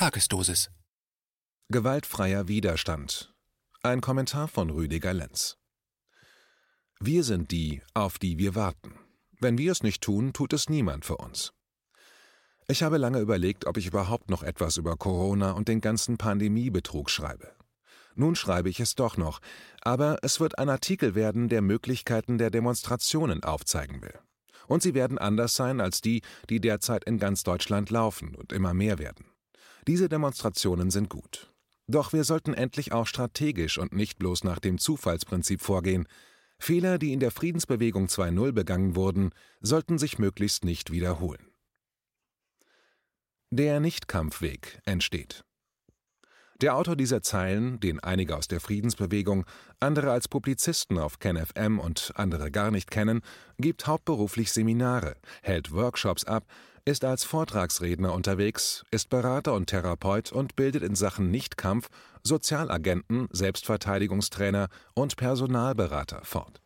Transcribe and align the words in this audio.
Tagesdosis. 0.00 0.70
Gewaltfreier 1.68 2.48
Widerstand. 2.48 3.34
Ein 3.82 4.00
Kommentar 4.00 4.48
von 4.48 4.70
Rüdiger 4.70 5.12
Lenz. 5.12 5.58
Wir 7.00 7.22
sind 7.22 7.50
die, 7.50 7.82
auf 7.92 8.18
die 8.18 8.38
wir 8.38 8.54
warten. 8.54 8.94
Wenn 9.40 9.58
wir 9.58 9.72
es 9.72 9.82
nicht 9.82 10.00
tun, 10.00 10.32
tut 10.32 10.54
es 10.54 10.70
niemand 10.70 11.04
für 11.04 11.18
uns. 11.18 11.52
Ich 12.66 12.82
habe 12.82 12.96
lange 12.96 13.20
überlegt, 13.20 13.66
ob 13.66 13.76
ich 13.76 13.88
überhaupt 13.88 14.30
noch 14.30 14.42
etwas 14.42 14.78
über 14.78 14.96
Corona 14.96 15.50
und 15.50 15.68
den 15.68 15.82
ganzen 15.82 16.16
Pandemiebetrug 16.16 17.10
schreibe. 17.10 17.54
Nun 18.14 18.36
schreibe 18.36 18.70
ich 18.70 18.80
es 18.80 18.94
doch 18.94 19.18
noch, 19.18 19.40
aber 19.82 20.16
es 20.22 20.40
wird 20.40 20.58
ein 20.58 20.70
Artikel 20.70 21.14
werden, 21.14 21.50
der 21.50 21.60
Möglichkeiten 21.60 22.38
der 22.38 22.48
Demonstrationen 22.48 23.44
aufzeigen 23.44 24.00
will. 24.00 24.18
Und 24.66 24.82
sie 24.82 24.94
werden 24.94 25.18
anders 25.18 25.56
sein 25.56 25.78
als 25.78 26.00
die, 26.00 26.22
die 26.48 26.58
derzeit 26.58 27.04
in 27.04 27.18
ganz 27.18 27.42
Deutschland 27.42 27.90
laufen 27.90 28.34
und 28.34 28.54
immer 28.54 28.72
mehr 28.72 28.98
werden. 28.98 29.29
Diese 29.90 30.08
Demonstrationen 30.08 30.92
sind 30.92 31.08
gut. 31.08 31.52
Doch 31.88 32.12
wir 32.12 32.22
sollten 32.22 32.54
endlich 32.54 32.92
auch 32.92 33.08
strategisch 33.08 33.76
und 33.76 33.92
nicht 33.92 34.20
bloß 34.20 34.44
nach 34.44 34.60
dem 34.60 34.78
Zufallsprinzip 34.78 35.60
vorgehen. 35.60 36.06
Fehler, 36.60 36.96
die 36.96 37.12
in 37.12 37.18
der 37.18 37.32
Friedensbewegung 37.32 38.06
2.0 38.06 38.52
begangen 38.52 38.94
wurden, 38.94 39.32
sollten 39.60 39.98
sich 39.98 40.20
möglichst 40.20 40.64
nicht 40.64 40.92
wiederholen. 40.92 41.44
Der 43.50 43.80
Nichtkampfweg 43.80 44.80
entsteht. 44.84 45.44
Der 46.60 46.76
Autor 46.76 46.94
dieser 46.94 47.22
Zeilen, 47.22 47.80
den 47.80 47.98
einige 47.98 48.36
aus 48.36 48.46
der 48.46 48.60
Friedensbewegung, 48.60 49.44
andere 49.80 50.12
als 50.12 50.28
Publizisten 50.28 50.98
auf 50.98 51.18
KenFM 51.18 51.80
und 51.80 52.12
andere 52.14 52.52
gar 52.52 52.70
nicht 52.70 52.92
kennen, 52.92 53.22
gibt 53.58 53.88
hauptberuflich 53.88 54.52
Seminare, 54.52 55.16
hält 55.42 55.72
Workshops 55.72 56.24
ab, 56.26 56.46
ist 56.84 57.04
als 57.04 57.24
Vortragsredner 57.24 58.12
unterwegs, 58.12 58.84
ist 58.90 59.08
Berater 59.10 59.54
und 59.54 59.66
Therapeut 59.66 60.32
und 60.32 60.56
bildet 60.56 60.82
in 60.82 60.94
Sachen 60.94 61.30
Nichtkampf 61.30 61.88
Sozialagenten, 62.22 63.28
Selbstverteidigungstrainer 63.30 64.68
und 64.94 65.16
Personalberater 65.16 66.20
fort. 66.24 66.60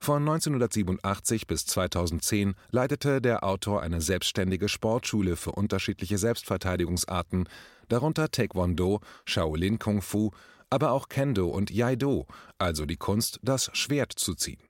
Von 0.00 0.22
1987 0.22 1.46
bis 1.46 1.66
2010 1.66 2.54
leitete 2.70 3.20
der 3.20 3.44
Autor 3.44 3.82
eine 3.82 4.00
selbstständige 4.00 4.68
Sportschule 4.68 5.36
für 5.36 5.52
unterschiedliche 5.52 6.18
Selbstverteidigungsarten, 6.18 7.48
darunter 7.88 8.30
Taekwondo, 8.30 9.00
Shaolin 9.24 9.78
Kung 9.78 10.02
Fu, 10.02 10.30
aber 10.70 10.92
auch 10.92 11.08
Kendo 11.08 11.48
und 11.48 11.70
Jaido, 11.70 12.26
also 12.58 12.86
die 12.86 12.96
Kunst, 12.96 13.40
das 13.42 13.70
Schwert 13.72 14.12
zu 14.12 14.34
ziehen. 14.34 14.65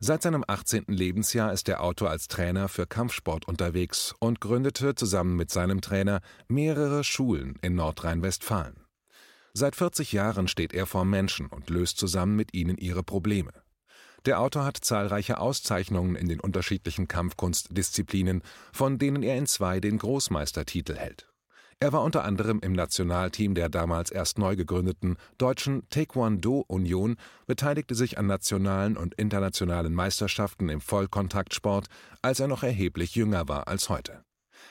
Seit 0.00 0.22
seinem 0.22 0.44
18. 0.46 0.84
Lebensjahr 0.86 1.52
ist 1.52 1.66
der 1.66 1.82
Autor 1.82 2.10
als 2.10 2.28
Trainer 2.28 2.68
für 2.68 2.86
Kampfsport 2.86 3.48
unterwegs 3.48 4.14
und 4.20 4.40
gründete 4.40 4.94
zusammen 4.94 5.34
mit 5.34 5.50
seinem 5.50 5.80
Trainer 5.80 6.20
mehrere 6.46 7.02
Schulen 7.02 7.56
in 7.62 7.74
Nordrhein-Westfalen. 7.74 8.84
Seit 9.54 9.74
40 9.74 10.12
Jahren 10.12 10.46
steht 10.46 10.72
er 10.72 10.86
vor 10.86 11.04
Menschen 11.04 11.46
und 11.46 11.68
löst 11.68 11.98
zusammen 11.98 12.36
mit 12.36 12.54
ihnen 12.54 12.78
ihre 12.78 13.02
Probleme. 13.02 13.50
Der 14.24 14.40
Autor 14.40 14.64
hat 14.64 14.76
zahlreiche 14.76 15.38
Auszeichnungen 15.38 16.14
in 16.14 16.28
den 16.28 16.38
unterschiedlichen 16.38 17.08
Kampfkunstdisziplinen, 17.08 18.42
von 18.72 18.98
denen 18.98 19.24
er 19.24 19.36
in 19.36 19.46
zwei 19.46 19.80
den 19.80 19.98
Großmeistertitel 19.98 20.94
hält. 20.94 21.28
Er 21.80 21.92
war 21.92 22.02
unter 22.02 22.24
anderem 22.24 22.58
im 22.60 22.72
Nationalteam 22.72 23.54
der 23.54 23.68
damals 23.68 24.10
erst 24.10 24.36
neu 24.36 24.56
gegründeten 24.56 25.16
Deutschen 25.38 25.88
Taekwondo-Union, 25.90 27.16
beteiligte 27.46 27.94
sich 27.94 28.18
an 28.18 28.26
nationalen 28.26 28.96
und 28.96 29.14
internationalen 29.14 29.94
Meisterschaften 29.94 30.70
im 30.70 30.80
Vollkontaktsport, 30.80 31.86
als 32.20 32.40
er 32.40 32.48
noch 32.48 32.64
erheblich 32.64 33.14
jünger 33.14 33.46
war 33.46 33.68
als 33.68 33.88
heute. 33.88 34.24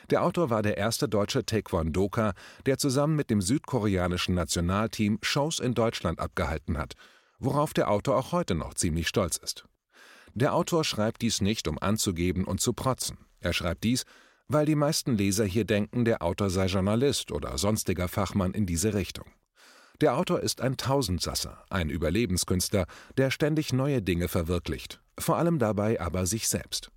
Der 0.09 0.22
Autor 0.22 0.49
war 0.49 0.61
der 0.61 0.77
erste 0.77 1.08
deutsche 1.08 1.45
Taekwondoka, 1.45 2.33
der 2.66 2.77
zusammen 2.77 3.16
mit 3.16 3.30
dem 3.30 3.42
südkoreanischen 3.42 4.36
Nationalteam 4.36 5.19
Shows 5.21 5.59
in 5.61 5.73
Deutschland 5.75 6.19
abgehalten 6.19 6.77
hat, 6.77 6.95
worauf 7.39 7.73
der 7.73 7.89
Autor 7.89 8.17
auch 8.17 8.33
heute 8.33 8.53
noch 8.53 8.73
ziemlich 8.73 9.08
stolz 9.08 9.37
ist. 9.37 9.65
Der 10.33 10.54
Autor 10.54 10.83
schreibt 10.83 11.21
dies 11.21 11.39
nicht, 11.39 11.70
um 11.70 11.80
anzugeben 11.80 12.43
und 12.43 12.60
zu 12.60 12.73
protzen. 12.73 13.17
Er 13.39 13.54
schreibt 13.54 13.86
dies, 13.86 14.04
weil 14.47 14.65
die 14.65 14.75
meisten 14.75 15.17
Leser 15.17 15.45
hier 15.45 15.65
denken, 15.65 16.05
der 16.05 16.21
Autor 16.21 16.49
sei 16.49 16.67
Journalist 16.67 17.31
oder 17.31 17.58
sonstiger 17.58 18.08
Fachmann 18.08 18.53
in 18.53 18.65
diese 18.65 18.93
Richtung. 18.93 19.25
Der 19.99 20.15
Autor 20.15 20.41
ist 20.41 20.61
ein 20.61 20.77
Tausendsasser, 20.77 21.63
ein 21.69 21.89
Überlebenskünstler, 21.89 22.86
der 23.17 23.31
ständig 23.31 23.73
neue 23.73 24.02
Dinge 24.02 24.27
verwirklicht, 24.27 25.02
vor 25.17 25.37
allem 25.37 25.57
dabei 25.57 25.99
aber 25.99 26.25
sich 26.25 26.47
selbst. 26.47 26.91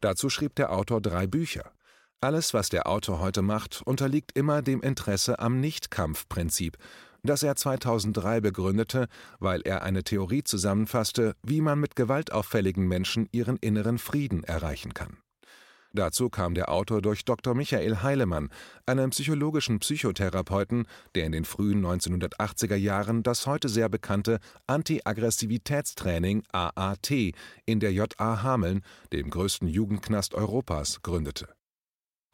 Dazu 0.00 0.30
schrieb 0.30 0.54
der 0.54 0.72
Autor 0.72 1.00
drei 1.00 1.26
Bücher. 1.26 1.72
Alles, 2.20 2.54
was 2.54 2.68
der 2.68 2.86
Autor 2.86 3.20
heute 3.20 3.42
macht, 3.42 3.82
unterliegt 3.84 4.32
immer 4.36 4.62
dem 4.62 4.80
Interesse 4.80 5.38
am 5.38 5.60
Nichtkampfprinzip, 5.60 6.78
das 7.22 7.42
er 7.42 7.56
2003 7.56 8.40
begründete, 8.40 9.08
weil 9.40 9.60
er 9.62 9.82
eine 9.82 10.04
Theorie 10.04 10.44
zusammenfasste, 10.44 11.34
wie 11.42 11.60
man 11.60 11.80
mit 11.80 11.96
gewaltauffälligen 11.96 12.86
Menschen 12.86 13.28
ihren 13.32 13.56
inneren 13.56 13.98
Frieden 13.98 14.44
erreichen 14.44 14.94
kann. 14.94 15.18
Dazu 15.96 16.28
kam 16.28 16.54
der 16.54 16.70
Autor 16.70 17.00
durch 17.00 17.24
Dr. 17.24 17.54
Michael 17.54 18.02
Heilemann, 18.02 18.50
einen 18.84 19.10
psychologischen 19.10 19.78
Psychotherapeuten, 19.78 20.86
der 21.14 21.24
in 21.24 21.32
den 21.32 21.46
frühen 21.46 21.84
1980er 21.84 22.76
Jahren 22.76 23.22
das 23.22 23.46
heute 23.46 23.70
sehr 23.70 23.88
bekannte 23.88 24.38
Anti-Aggressivitätstraining 24.66 26.42
AAT 26.52 27.10
in 27.64 27.80
der 27.80 27.94
JA 27.94 28.42
Hameln, 28.42 28.82
dem 29.14 29.30
größten 29.30 29.68
Jugendknast 29.68 30.34
Europas, 30.34 31.00
gründete. 31.00 31.48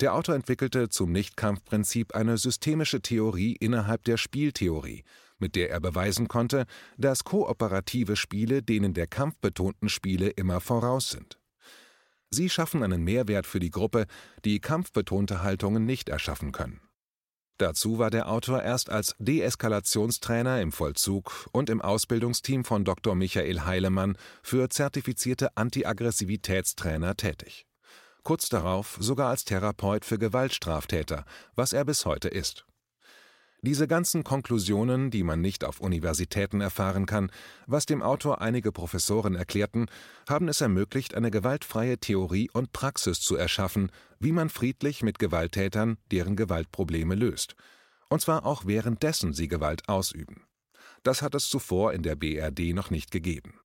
Der 0.01 0.15
Autor 0.15 0.35
entwickelte 0.35 0.89
zum 0.89 1.13
Nichtkampfprinzip 1.13 2.17
eine 2.17 2.39
systemische 2.39 3.01
Theorie 3.01 3.55
innerhalb 3.61 4.03
der 4.03 4.17
Spieltheorie, 4.17 5.05
mit 5.39 5.55
der 5.55 5.71
er 5.71 5.79
beweisen 5.79 6.27
konnte, 6.27 6.67
dass 6.99 7.23
kooperative 7.23 8.17
Spiele 8.17 8.65
denen 8.65 8.93
der 8.93 9.07
kampfbetonten 9.07 9.89
Spiele 9.89 10.31
immer 10.31 10.61
voraus 10.61 11.11
sind. 11.11 11.39
Sie 12.35 12.49
schaffen 12.49 12.83
einen 12.83 13.05
Mehrwert 13.05 13.47
für 13.47 13.61
die 13.61 13.71
Gruppe, 13.71 14.07
die 14.45 14.59
kampfbetonte 14.59 15.43
Haltungen 15.43 15.85
nicht 15.85 16.09
erschaffen 16.09 16.53
können. 16.53 16.81
Dazu 17.59 17.99
war 17.99 18.11
der 18.11 18.29
Autor 18.29 18.63
erst 18.63 18.91
als 18.91 19.15
Deeskalationstrainer 19.19 20.61
im 20.61 20.73
Vollzug 20.73 21.47
und 21.53 21.71
im 21.71 21.83
Ausbildungsteam 21.83 22.65
von 22.65 22.85
Dr. 22.85 23.15
Michael 23.15 23.61
Heilemann 23.61 24.17
für 24.43 24.69
zertifizierte 24.71 25.57
Antiaggressivitätstrainer 25.57 27.17
tätig. 27.17 27.67
Kurz 28.25 28.49
darauf 28.49 28.97
sogar 28.99 29.29
als 29.29 29.45
Therapeut 29.45 30.05
für 30.05 30.19
Gewaltstraftäter, 30.19 31.25
was 31.55 31.73
er 31.73 31.85
bis 31.85 32.07
heute 32.07 32.29
ist. 32.29 32.65
Diese 33.65 33.87
ganzen 33.87 34.25
Konklusionen, 34.25 35.13
die 35.13 35.23
man 35.23 35.41
nicht 35.41 35.63
auf 35.63 35.79
Universitäten 35.79 36.61
erfahren 36.61 37.07
kann, 37.07 37.31
was 37.69 37.87
dem 37.87 38.03
Autor 38.03 38.41
einige 38.41 38.73
Professoren 38.73 39.37
erklärten, 39.37 39.87
haben 40.29 40.49
es 40.49 40.61
ermöglicht, 40.61 41.15
eine 41.15 41.31
gewaltfreie 41.31 41.99
Theorie 41.99 42.51
und 42.53 42.73
Praxis 42.73 43.21
zu 43.21 43.37
erschaffen, 43.37 43.93
wie 44.19 44.33
man 44.33 44.49
friedlich 44.49 45.05
mit 45.05 45.21
Gewalttätern 45.21 45.97
deren 46.11 46.35
Gewaltprobleme 46.35 47.15
löst. 47.15 47.55
Und 48.09 48.21
zwar 48.21 48.47
auch 48.47 48.67
währenddessen 48.67 49.33
sie 49.33 49.47
Gewalt 49.47 49.89
ausüben. 49.89 50.43
Das 51.05 51.23
hat 51.23 51.37
es 51.37 51.49
zuvor 51.49 51.93
in 51.93 52.03
der 52.03 52.17
BRD 52.17 52.75
noch 52.75 52.91
nicht 52.91 53.13
gegeben. 53.13 53.61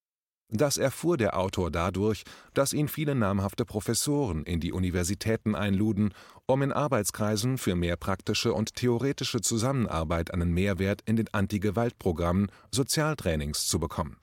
Das 0.50 0.78
erfuhr 0.78 1.18
der 1.18 1.38
Autor 1.38 1.72
dadurch, 1.72 2.24
dass 2.54 2.72
ihn 2.72 2.88
viele 2.88 3.16
namhafte 3.16 3.66
Professoren 3.66 4.44
in 4.44 4.62
die 4.62 4.72
Universitäten 4.72 5.56
einluden, 5.56 6.14
um 6.48 6.62
in 6.62 6.72
Arbeitskreisen 6.72 7.58
für 7.58 7.76
mehr 7.76 7.98
praktische 7.98 8.54
und 8.54 8.76
theoretische 8.76 9.42
Zusammenarbeit 9.42 10.34
einen 10.34 10.54
Mehrwert 10.54 11.02
in 11.06 11.18
den 11.18 11.28
Anti-Gewalt-Programmen 11.34 12.50
Sozialtrainings 12.72 13.68
zu 13.68 13.80
bekommen. 13.80 14.18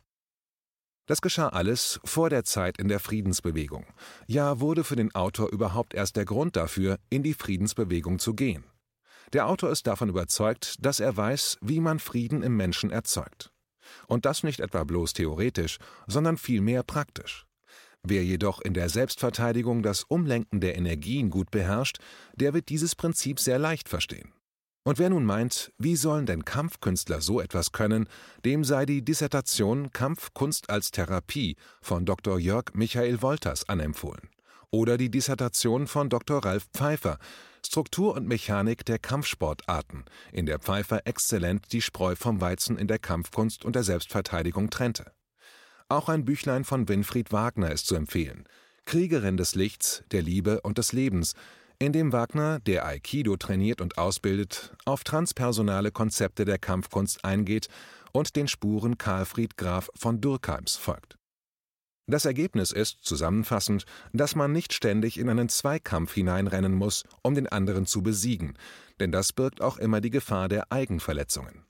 Das 1.06 1.20
geschah 1.20 1.50
alles 1.50 2.00
vor 2.02 2.30
der 2.30 2.44
Zeit 2.44 2.78
in 2.78 2.88
der 2.88 2.98
Friedensbewegung, 2.98 3.86
ja 4.26 4.60
wurde 4.60 4.84
für 4.84 4.96
den 4.96 5.14
Autor 5.14 5.50
überhaupt 5.50 5.92
erst 5.92 6.16
der 6.16 6.24
Grund 6.24 6.56
dafür, 6.56 6.98
in 7.10 7.22
die 7.22 7.34
Friedensbewegung 7.34 8.18
zu 8.18 8.32
gehen. 8.32 8.64
Der 9.34 9.46
Autor 9.46 9.70
ist 9.70 9.86
davon 9.86 10.08
überzeugt, 10.08 10.76
dass 10.80 11.00
er 11.00 11.14
weiß, 11.14 11.58
wie 11.60 11.80
man 11.80 11.98
Frieden 11.98 12.42
im 12.42 12.56
Menschen 12.56 12.90
erzeugt. 12.90 13.50
Und 14.06 14.24
das 14.24 14.44
nicht 14.44 14.60
etwa 14.60 14.84
bloß 14.84 15.12
theoretisch, 15.12 15.78
sondern 16.06 16.38
vielmehr 16.38 16.82
praktisch. 16.82 17.46
Wer 18.06 18.22
jedoch 18.22 18.60
in 18.60 18.74
der 18.74 18.90
Selbstverteidigung 18.90 19.82
das 19.82 20.04
Umlenken 20.04 20.60
der 20.60 20.76
Energien 20.76 21.30
gut 21.30 21.50
beherrscht, 21.50 21.98
der 22.34 22.52
wird 22.52 22.68
dieses 22.68 22.94
Prinzip 22.94 23.40
sehr 23.40 23.58
leicht 23.58 23.88
verstehen. 23.88 24.34
Und 24.86 24.98
wer 24.98 25.08
nun 25.08 25.24
meint, 25.24 25.72
wie 25.78 25.96
sollen 25.96 26.26
denn 26.26 26.44
Kampfkünstler 26.44 27.22
so 27.22 27.40
etwas 27.40 27.72
können, 27.72 28.06
dem 28.44 28.62
sei 28.62 28.84
die 28.84 29.02
Dissertation 29.02 29.90
Kampfkunst 29.90 30.68
als 30.68 30.90
Therapie 30.90 31.56
von 31.80 32.04
Dr. 32.04 32.38
Jörg 32.38 32.74
Michael 32.74 33.22
Wolters 33.22 33.66
anempfohlen. 33.70 34.28
Oder 34.70 34.98
die 34.98 35.10
Dissertation 35.10 35.86
von 35.86 36.10
Dr. 36.10 36.44
Ralf 36.44 36.66
Pfeiffer, 36.74 37.18
Struktur 37.64 38.14
und 38.14 38.28
Mechanik 38.28 38.84
der 38.84 38.98
Kampfsportarten, 38.98 40.04
in 40.30 40.44
der 40.44 40.58
Pfeiffer 40.58 41.06
exzellent 41.06 41.72
die 41.72 41.80
Spreu 41.80 42.14
vom 42.14 42.42
Weizen 42.42 42.76
in 42.76 42.86
der 42.86 42.98
Kampfkunst 42.98 43.64
und 43.64 43.74
der 43.74 43.84
Selbstverteidigung 43.84 44.68
trennte. 44.68 45.13
Auch 45.88 46.08
ein 46.08 46.24
Büchlein 46.24 46.64
von 46.64 46.88
Winfried 46.88 47.32
Wagner 47.32 47.70
ist 47.70 47.86
zu 47.86 47.94
empfehlen. 47.94 48.48
Kriegerin 48.86 49.36
des 49.36 49.54
Lichts, 49.54 50.02
der 50.12 50.22
Liebe 50.22 50.60
und 50.62 50.78
des 50.78 50.92
Lebens, 50.92 51.34
indem 51.78 52.12
Wagner, 52.12 52.60
der 52.60 52.86
Aikido 52.86 53.36
trainiert 53.36 53.80
und 53.80 53.98
ausbildet, 53.98 54.74
auf 54.84 55.04
transpersonale 55.04 55.90
Konzepte 55.90 56.44
der 56.44 56.58
Kampfkunst 56.58 57.24
eingeht 57.24 57.68
und 58.12 58.36
den 58.36 58.48
Spuren 58.48 58.96
Karlfried 58.96 59.56
Graf 59.56 59.90
von 59.94 60.20
Durkheims 60.20 60.76
folgt. 60.76 61.16
Das 62.06 62.26
Ergebnis 62.26 62.70
ist, 62.70 63.04
zusammenfassend, 63.04 63.84
dass 64.12 64.34
man 64.34 64.52
nicht 64.52 64.74
ständig 64.74 65.18
in 65.18 65.28
einen 65.30 65.48
Zweikampf 65.48 66.12
hineinrennen 66.12 66.74
muss, 66.74 67.04
um 67.22 67.34
den 67.34 67.48
anderen 67.48 67.86
zu 67.86 68.02
besiegen, 68.02 68.58
denn 69.00 69.10
das 69.10 69.32
birgt 69.32 69.62
auch 69.62 69.78
immer 69.78 70.00
die 70.00 70.10
Gefahr 70.10 70.48
der 70.48 70.70
Eigenverletzungen. 70.70 71.64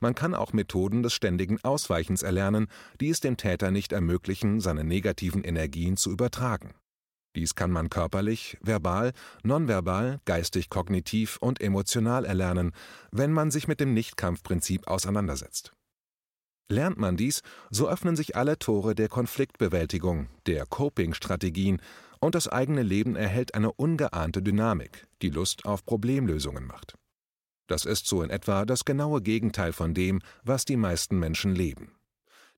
Man 0.00 0.14
kann 0.14 0.34
auch 0.34 0.52
Methoden 0.52 1.02
des 1.02 1.12
ständigen 1.12 1.58
Ausweichens 1.62 2.22
erlernen, 2.22 2.68
die 3.00 3.10
es 3.10 3.20
dem 3.20 3.36
Täter 3.36 3.70
nicht 3.70 3.92
ermöglichen, 3.92 4.60
seine 4.60 4.84
negativen 4.84 5.42
Energien 5.42 5.96
zu 5.96 6.10
übertragen. 6.10 6.74
Dies 7.36 7.54
kann 7.54 7.70
man 7.70 7.90
körperlich, 7.90 8.58
verbal, 8.60 9.12
nonverbal, 9.44 10.20
geistig-kognitiv 10.24 11.36
und 11.40 11.60
emotional 11.60 12.24
erlernen, 12.24 12.72
wenn 13.12 13.32
man 13.32 13.50
sich 13.50 13.68
mit 13.68 13.78
dem 13.78 13.94
Nichtkampfprinzip 13.94 14.88
auseinandersetzt. 14.88 15.72
Lernt 16.68 16.98
man 16.98 17.16
dies, 17.16 17.42
so 17.70 17.88
öffnen 17.88 18.16
sich 18.16 18.36
alle 18.36 18.58
Tore 18.58 18.94
der 18.94 19.08
Konfliktbewältigung, 19.08 20.28
der 20.46 20.66
Coping-Strategien 20.66 21.80
und 22.20 22.34
das 22.34 22.48
eigene 22.48 22.82
Leben 22.82 23.16
erhält 23.16 23.54
eine 23.54 23.72
ungeahnte 23.72 24.42
Dynamik, 24.42 25.06
die 25.22 25.30
Lust 25.30 25.64
auf 25.64 25.84
Problemlösungen 25.84 26.66
macht. 26.66 26.96
Das 27.70 27.84
ist 27.84 28.08
so 28.08 28.24
in 28.24 28.30
etwa 28.30 28.64
das 28.64 28.84
genaue 28.84 29.22
Gegenteil 29.22 29.72
von 29.72 29.94
dem, 29.94 30.22
was 30.42 30.64
die 30.64 30.76
meisten 30.76 31.20
Menschen 31.20 31.54
leben. 31.54 31.92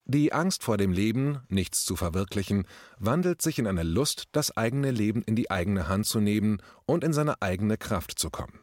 Die 0.07 0.33
Angst 0.33 0.65
vor 0.65 0.79
dem 0.79 0.91
Leben, 0.91 1.43
nichts 1.49 1.85
zu 1.85 1.97
verwirklichen, 1.97 2.67
wandelt 2.99 3.43
sich 3.43 3.59
in 3.59 3.67
eine 3.67 3.83
Lust, 3.83 4.31
das 4.33 4.57
eigene 4.57 4.91
Leben 4.91 5.21
in 5.23 5.37
die 5.37 5.51
eigene 5.51 5.87
Hand 5.87 6.07
zu 6.07 6.19
nehmen 6.19 6.63
und 6.87 7.05
in 7.05 7.13
seine 7.13 7.43
eigene 7.43 7.77
Kraft 7.77 8.19
zu 8.19 8.31
kommen. 8.31 8.61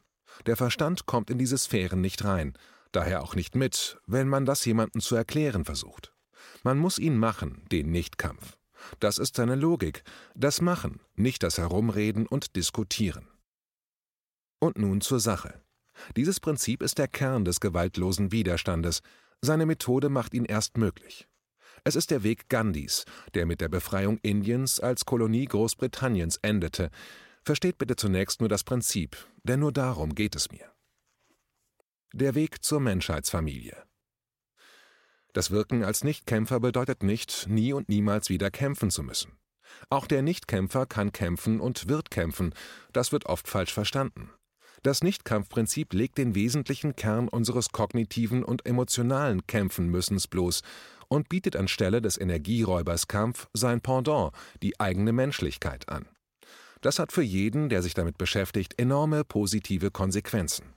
Der 0.47 0.57
Verstand 0.57 1.05
kommt 1.05 1.29
in 1.29 1.37
diese 1.37 1.57
Sphären 1.59 2.01
nicht 2.01 2.25
rein, 2.25 2.57
daher 2.91 3.21
auch 3.21 3.35
nicht 3.35 3.53
mit, 3.53 3.99
wenn 4.07 4.27
man 4.27 4.47
das 4.47 4.65
jemandem 4.65 5.01
zu 5.01 5.15
erklären 5.15 5.65
versucht. 5.65 6.15
Man 6.63 6.79
muss 6.79 6.97
ihn 6.97 7.19
machen, 7.19 7.63
den 7.71 7.91
Nichtkampf. 7.91 8.57
Das 8.99 9.19
ist 9.19 9.35
seine 9.35 9.55
Logik, 9.55 10.03
das 10.33 10.61
Machen, 10.61 10.99
nicht 11.15 11.43
das 11.43 11.59
Herumreden 11.59 12.25
und 12.25 12.55
Diskutieren. 12.55 13.27
Und 14.57 14.79
nun 14.79 14.99
zur 15.01 15.19
Sache. 15.19 15.61
Dieses 16.15 16.39
Prinzip 16.39 16.81
ist 16.81 16.97
der 16.97 17.07
Kern 17.07 17.45
des 17.45 17.59
gewaltlosen 17.59 18.31
Widerstandes, 18.31 19.01
seine 19.41 19.65
Methode 19.65 20.09
macht 20.09 20.33
ihn 20.33 20.45
erst 20.45 20.77
möglich. 20.77 21.27
Es 21.83 21.95
ist 21.95 22.11
der 22.11 22.23
Weg 22.23 22.49
Gandhis, 22.49 23.05
der 23.33 23.45
mit 23.45 23.61
der 23.61 23.69
Befreiung 23.69 24.17
Indiens 24.21 24.79
als 24.79 25.05
Kolonie 25.05 25.45
Großbritanniens 25.45 26.37
endete. 26.41 26.89
Versteht 27.43 27.77
bitte 27.77 27.95
zunächst 27.95 28.41
nur 28.41 28.49
das 28.49 28.63
Prinzip, 28.63 29.15
denn 29.43 29.61
nur 29.61 29.71
darum 29.71 30.13
geht 30.13 30.35
es 30.35 30.51
mir. 30.51 30.69
Der 32.13 32.35
Weg 32.35 32.63
zur 32.63 32.79
Menschheitsfamilie. 32.79 33.77
Das 35.33 35.51
Wirken 35.51 35.83
als 35.83 36.03
Nichtkämpfer 36.03 36.59
bedeutet 36.59 37.03
nicht, 37.03 37.47
nie 37.47 37.71
und 37.71 37.87
niemals 37.87 38.29
wieder 38.29 38.49
kämpfen 38.51 38.89
zu 38.89 39.03
müssen. 39.03 39.37
Auch 39.89 40.07
der 40.07 40.23
Nichtkämpfer 40.23 40.85
kann 40.85 41.11
kämpfen 41.11 41.59
und 41.59 41.87
wird 41.87 42.09
kämpfen, 42.09 42.53
das 42.91 43.11
wird 43.11 43.27
oft 43.27 43.47
falsch 43.47 43.73
verstanden. 43.73 44.31
Das 44.83 45.03
Nichtkampfprinzip 45.03 45.93
legt 45.93 46.17
den 46.17 46.35
wesentlichen 46.35 46.95
Kern 46.95 47.27
unseres 47.27 47.69
kognitiven 47.69 48.43
und 48.43 48.65
emotionalen 48.65 49.45
Kämpfen-Müssens 49.45 50.27
bloß 50.27 50.61
und 51.09 51.27
bietet 51.27 51.55
anstelle 51.55 52.01
des 52.01 52.17
Energieräubers 52.17 53.07
Kampf 53.07 53.47
sein 53.53 53.81
Pendant, 53.81 54.31
die 54.61 54.79
eigene 54.79 55.11
Menschlichkeit, 55.11 55.89
an. 55.89 56.05
Das 56.81 56.97
hat 56.97 57.11
für 57.11 57.23
jeden, 57.23 57.67
der 57.67 57.81
sich 57.81 57.93
damit 57.93 58.17
beschäftigt, 58.17 58.79
enorme 58.79 59.25
positive 59.25 59.91
Konsequenzen. 59.91 60.73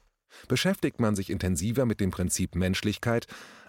Beschäftigt 0.48 0.98
man 0.98 1.14
sich 1.14 1.30
intensiver 1.30 1.86
mit 1.86 2.00
dem 2.00 2.10
Prinzip 2.10 2.56
Menschlichkeit, 2.56 3.26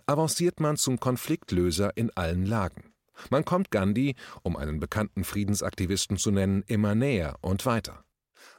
avanciert 0.07 0.59
man 0.59 0.77
zum 0.77 0.99
Konfliktlöser 0.99 1.95
in 1.95 2.09
allen 2.15 2.45
Lagen. 2.45 2.93
Man 3.29 3.45
kommt 3.45 3.69
Gandhi, 3.69 4.15
um 4.41 4.57
einen 4.57 4.79
bekannten 4.79 5.23
Friedensaktivisten 5.23 6.17
zu 6.17 6.31
nennen, 6.31 6.63
immer 6.65 6.95
näher 6.95 7.37
und 7.41 7.65
weiter. 7.67 8.03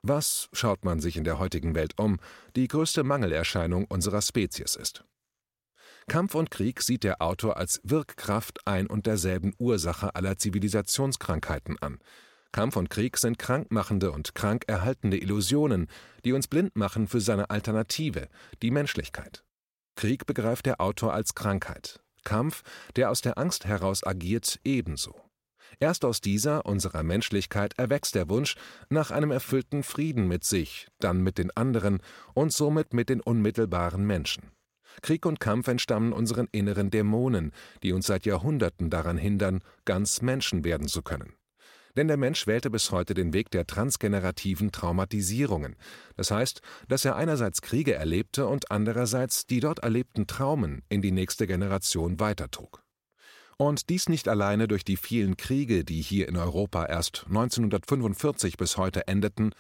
Was, 0.03 0.49
schaut 0.53 0.85
man 0.85 1.01
sich 1.01 1.17
in 1.17 1.25
der 1.25 1.39
heutigen 1.39 1.75
Welt 1.75 1.99
um, 1.99 2.19
die 2.57 2.69
größte 2.69 3.05
Mangelerscheinung 3.05 3.87
unserer 3.87 4.23
Spezies 4.23 4.77
ist. 4.77 5.05
Kampf 6.09 6.35
und 6.35 6.51
Krieg 6.51 6.83
sieht 6.83 7.03
der 7.03 7.23
Autor 7.23 7.57
als 7.57 7.81
Wirkkraft 7.83 8.67
ein 8.67 8.87
und 8.87 9.07
derselben 9.07 9.55
Ursache 9.59 10.15
aller 10.15 10.37
Zivilisationskrankheiten 10.37 11.79
an, 11.81 11.99
Kampf 12.55 12.77
und 12.77 12.89
Krieg 12.89 13.19
sind 13.19 13.37
krankmachende 13.41 14.13
und 14.13 14.37
krankerhaltende 14.37 15.19
Illusionen, 15.19 15.89
die 16.25 16.33
uns 16.33 16.47
blind 16.47 16.77
machen 16.77 17.09
für 17.09 17.21
seine 17.21 17.51
Alternative, 17.51 18.29
die 18.63 18.71
Menschlichkeit. 18.71 19.43
Krieg 19.97 20.25
begreift 20.25 20.67
der 20.67 20.81
Autor 20.81 21.15
als 21.15 21.35
Krankheit, 21.35 21.99
Kampf, 22.23 22.63
der 22.95 23.11
aus 23.11 23.23
der 23.23 23.39
Angst 23.39 23.65
heraus 23.65 24.07
agiert, 24.07 24.61
ebenso. 24.63 25.21
Erst 25.81 26.05
aus 26.05 26.21
dieser, 26.21 26.67
unserer 26.67 27.03
Menschlichkeit, 27.03 27.75
erwächst 27.76 28.15
der 28.15 28.29
Wunsch 28.29 28.56
nach 28.88 29.11
einem 29.11 29.31
erfüllten 29.31 29.82
Frieden 29.82 30.29
mit 30.29 30.44
sich, 30.44 30.88
dann 30.99 31.23
mit 31.23 31.38
den 31.38 31.50
anderen 31.56 32.00
und 32.35 32.53
somit 32.53 32.94
mit 32.94 33.09
den 33.09 33.21
unmittelbaren 33.21 34.06
Menschen. 34.06 34.50
Krieg 35.03 35.26
und 35.26 35.41
Kampf 35.41 35.69
entstammen 35.69 36.12
unseren 36.12 36.49
inneren 36.53 36.91
Dämonen, 36.91 37.53
die 37.82 37.93
uns 37.93 38.06
seit 38.06 38.26
Jahrhunderten 38.26 38.91
daran 38.91 39.19
hindern, 39.19 39.61
ganz 39.85 40.23
Menschen 40.23 40.65
werden 40.65 40.88
zu 40.88 41.03
können. 41.03 41.35
Denn 41.97 42.09
der 42.09 42.17
Mensch 42.17 42.47
wählte 42.47 42.71
bis 42.71 42.91
heute 42.91 43.15
den 43.15 43.32
Weg 43.32 43.50
der 43.50 43.67
transgenerativen 43.67 44.73
Traumatisierungen. 44.73 45.76
Das 46.17 46.31
heißt, 46.31 46.61
dass 46.88 47.05
er 47.05 47.15
einerseits 47.15 47.62
Kriege 47.62 47.94
erlebte 47.94 48.47
und 48.47 48.71
andererseits 48.71 49.47
die 49.47 49.61
dort 49.61 49.81
erlebten 49.81 50.26
Traumen 50.26 50.82
in 50.88 51.03
die 51.03 51.12
nächste 51.12 51.47
Generation 51.47 52.19
weitertrug. 52.19 52.84
Und 53.56 53.89
dies 53.89 54.09
nicht 54.09 54.29
alleine 54.29 54.69
durch 54.69 54.85
die 54.85 54.97
vielen 54.97 55.37
Kriege, 55.37 55.85
die 55.85 56.01
hier 56.01 56.29
in 56.29 56.37
Europa 56.37 56.87
erst 56.87 57.25
1945 57.29 58.56
bis 58.56 58.77
heute 58.77 59.06
endeten, 59.06 59.55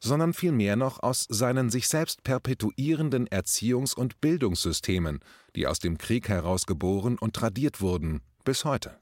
sondern 0.00 0.34
vielmehr 0.34 0.76
noch 0.76 1.02
aus 1.02 1.26
seinen 1.28 1.70
sich 1.70 1.88
selbst 1.88 2.22
perpetuierenden 2.24 3.26
Erziehungs- 3.28 3.94
und 3.94 4.20
Bildungssystemen, 4.20 5.20
die 5.56 5.66
aus 5.66 5.78
dem 5.78 5.98
Krieg 5.98 6.28
heraus 6.28 6.66
geboren 6.66 7.18
und 7.18 7.34
tradiert 7.34 7.80
wurden, 7.80 8.20
bis 8.44 8.64
heute. 8.64 8.98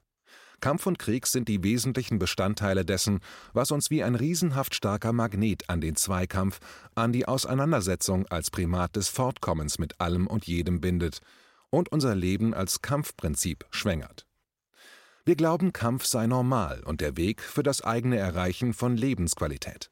Kampf 0.61 0.87
und 0.87 1.00
Krieg 1.00 1.27
sind 1.27 1.49
die 1.49 1.65
wesentlichen 1.65 2.21
Bestandteile 2.21 2.85
dessen, 2.85 3.19
was 3.53 3.73
uns 3.73 3.91
wie 3.91 4.05
ein 4.05 4.15
riesenhaft 4.15 4.77
starker 4.77 5.12
Magnet 5.12 5.69
an 5.69 5.81
den 5.81 5.97
Zweikampf, 5.97 6.61
an 6.95 7.12
die 7.12 7.27
Auseinandersetzung 7.27 8.27
als 8.29 8.53
Primat 8.53 8.95
des 8.95 9.09
Fortkommens 9.09 9.81
mit 9.81 10.00
allem 10.00 10.28
und 10.28 10.47
jedem 10.47 10.81
bindet 10.81 11.19
und 11.71 11.90
unser 11.90 12.14
Leben 12.14 12.55
als 12.55 12.81
Kampfprinzip 12.81 13.66
schwängert. 13.73 14.25
Wir 15.25 15.37
glauben, 15.37 15.73
Kampf 15.73 16.05
sei 16.05 16.26
normal 16.26 16.83
und 16.85 17.00
der 17.00 17.17
Weg 17.17 17.43
für 17.43 17.62
das 17.62 17.83
eigene 17.83 18.17
Erreichen 18.17 18.75
von 18.75 18.97
Lebensqualität. 18.97 19.91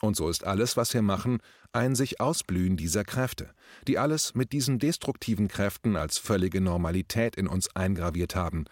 Und 0.00 0.16
so 0.16 0.28
ist 0.28 0.44
alles, 0.44 0.76
was 0.76 0.92
wir 0.94 1.02
machen, 1.02 1.38
ein 1.72 1.94
sich 1.94 2.20
ausblühen 2.20 2.76
dieser 2.76 3.04
Kräfte, 3.04 3.54
die 3.86 3.98
alles 3.98 4.34
mit 4.34 4.52
diesen 4.52 4.78
destruktiven 4.78 5.48
Kräften 5.48 5.96
als 5.96 6.18
völlige 6.18 6.60
Normalität 6.60 7.36
in 7.36 7.46
uns 7.46 7.74
eingraviert 7.74 8.34
haben, 8.34 8.64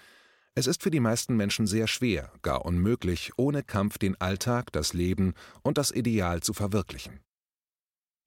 es 0.57 0.69
ist 0.69 0.85
für 0.85 0.91
die 0.91 1.01
meisten 1.01 1.37
Menschen 1.37 1.67
sehr 1.67 1.89
schwer, 1.89 2.33
gar 2.43 2.65
unmöglich, 2.65 3.33
ohne 3.37 3.65
Kampf 3.65 3.99
den 3.99 4.21
Alltag, 4.21 4.71
das 4.71 4.93
Leben 4.93 5.35
und 5.63 5.79
das 5.79 5.91
Ideal 5.91 6.43
zu 6.43 6.53
verwirklichen. 6.53 7.21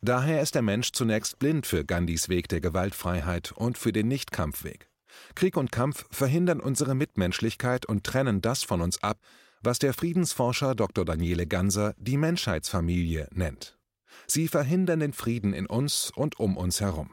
Daher 0.02 0.42
ist 0.42 0.54
der 0.54 0.62
Mensch 0.62 0.92
zunächst 0.92 1.40
blind 1.40 1.66
für 1.66 1.86
Gandhis 1.86 2.28
Weg 2.28 2.50
der 2.50 2.60
Gewaltfreiheit 2.60 3.54
und 3.54 3.78
für 3.78 3.94
den 3.94 4.10
Nichtkampfweg. 4.10 4.90
Krieg 5.36 5.58
und 5.58 5.72
Kampf 5.72 6.06
verhindern 6.12 6.60
unsere 6.60 6.96
Mitmenschlichkeit 6.96 7.86
und 7.86 8.04
trennen 8.04 8.42
das 8.42 8.64
von 8.64 8.82
uns 8.82 9.02
ab, 9.04 9.20
was 9.62 9.80
der 9.80 9.94
Friedensforscher 9.94 10.76
Dr. 10.76 11.06
Daniele 11.06 11.48
Ganser 11.48 11.94
die 11.98 12.18
Menschheitsfamilie 12.18 13.28
nennt. 13.32 13.78
Sie 14.26 14.48
verhindern 14.48 15.00
den 15.00 15.14
Frieden 15.14 15.54
in 15.54 15.66
uns 15.66 16.12
und 16.16 16.40
um 16.40 16.58
uns 16.58 16.82
herum. 16.82 17.12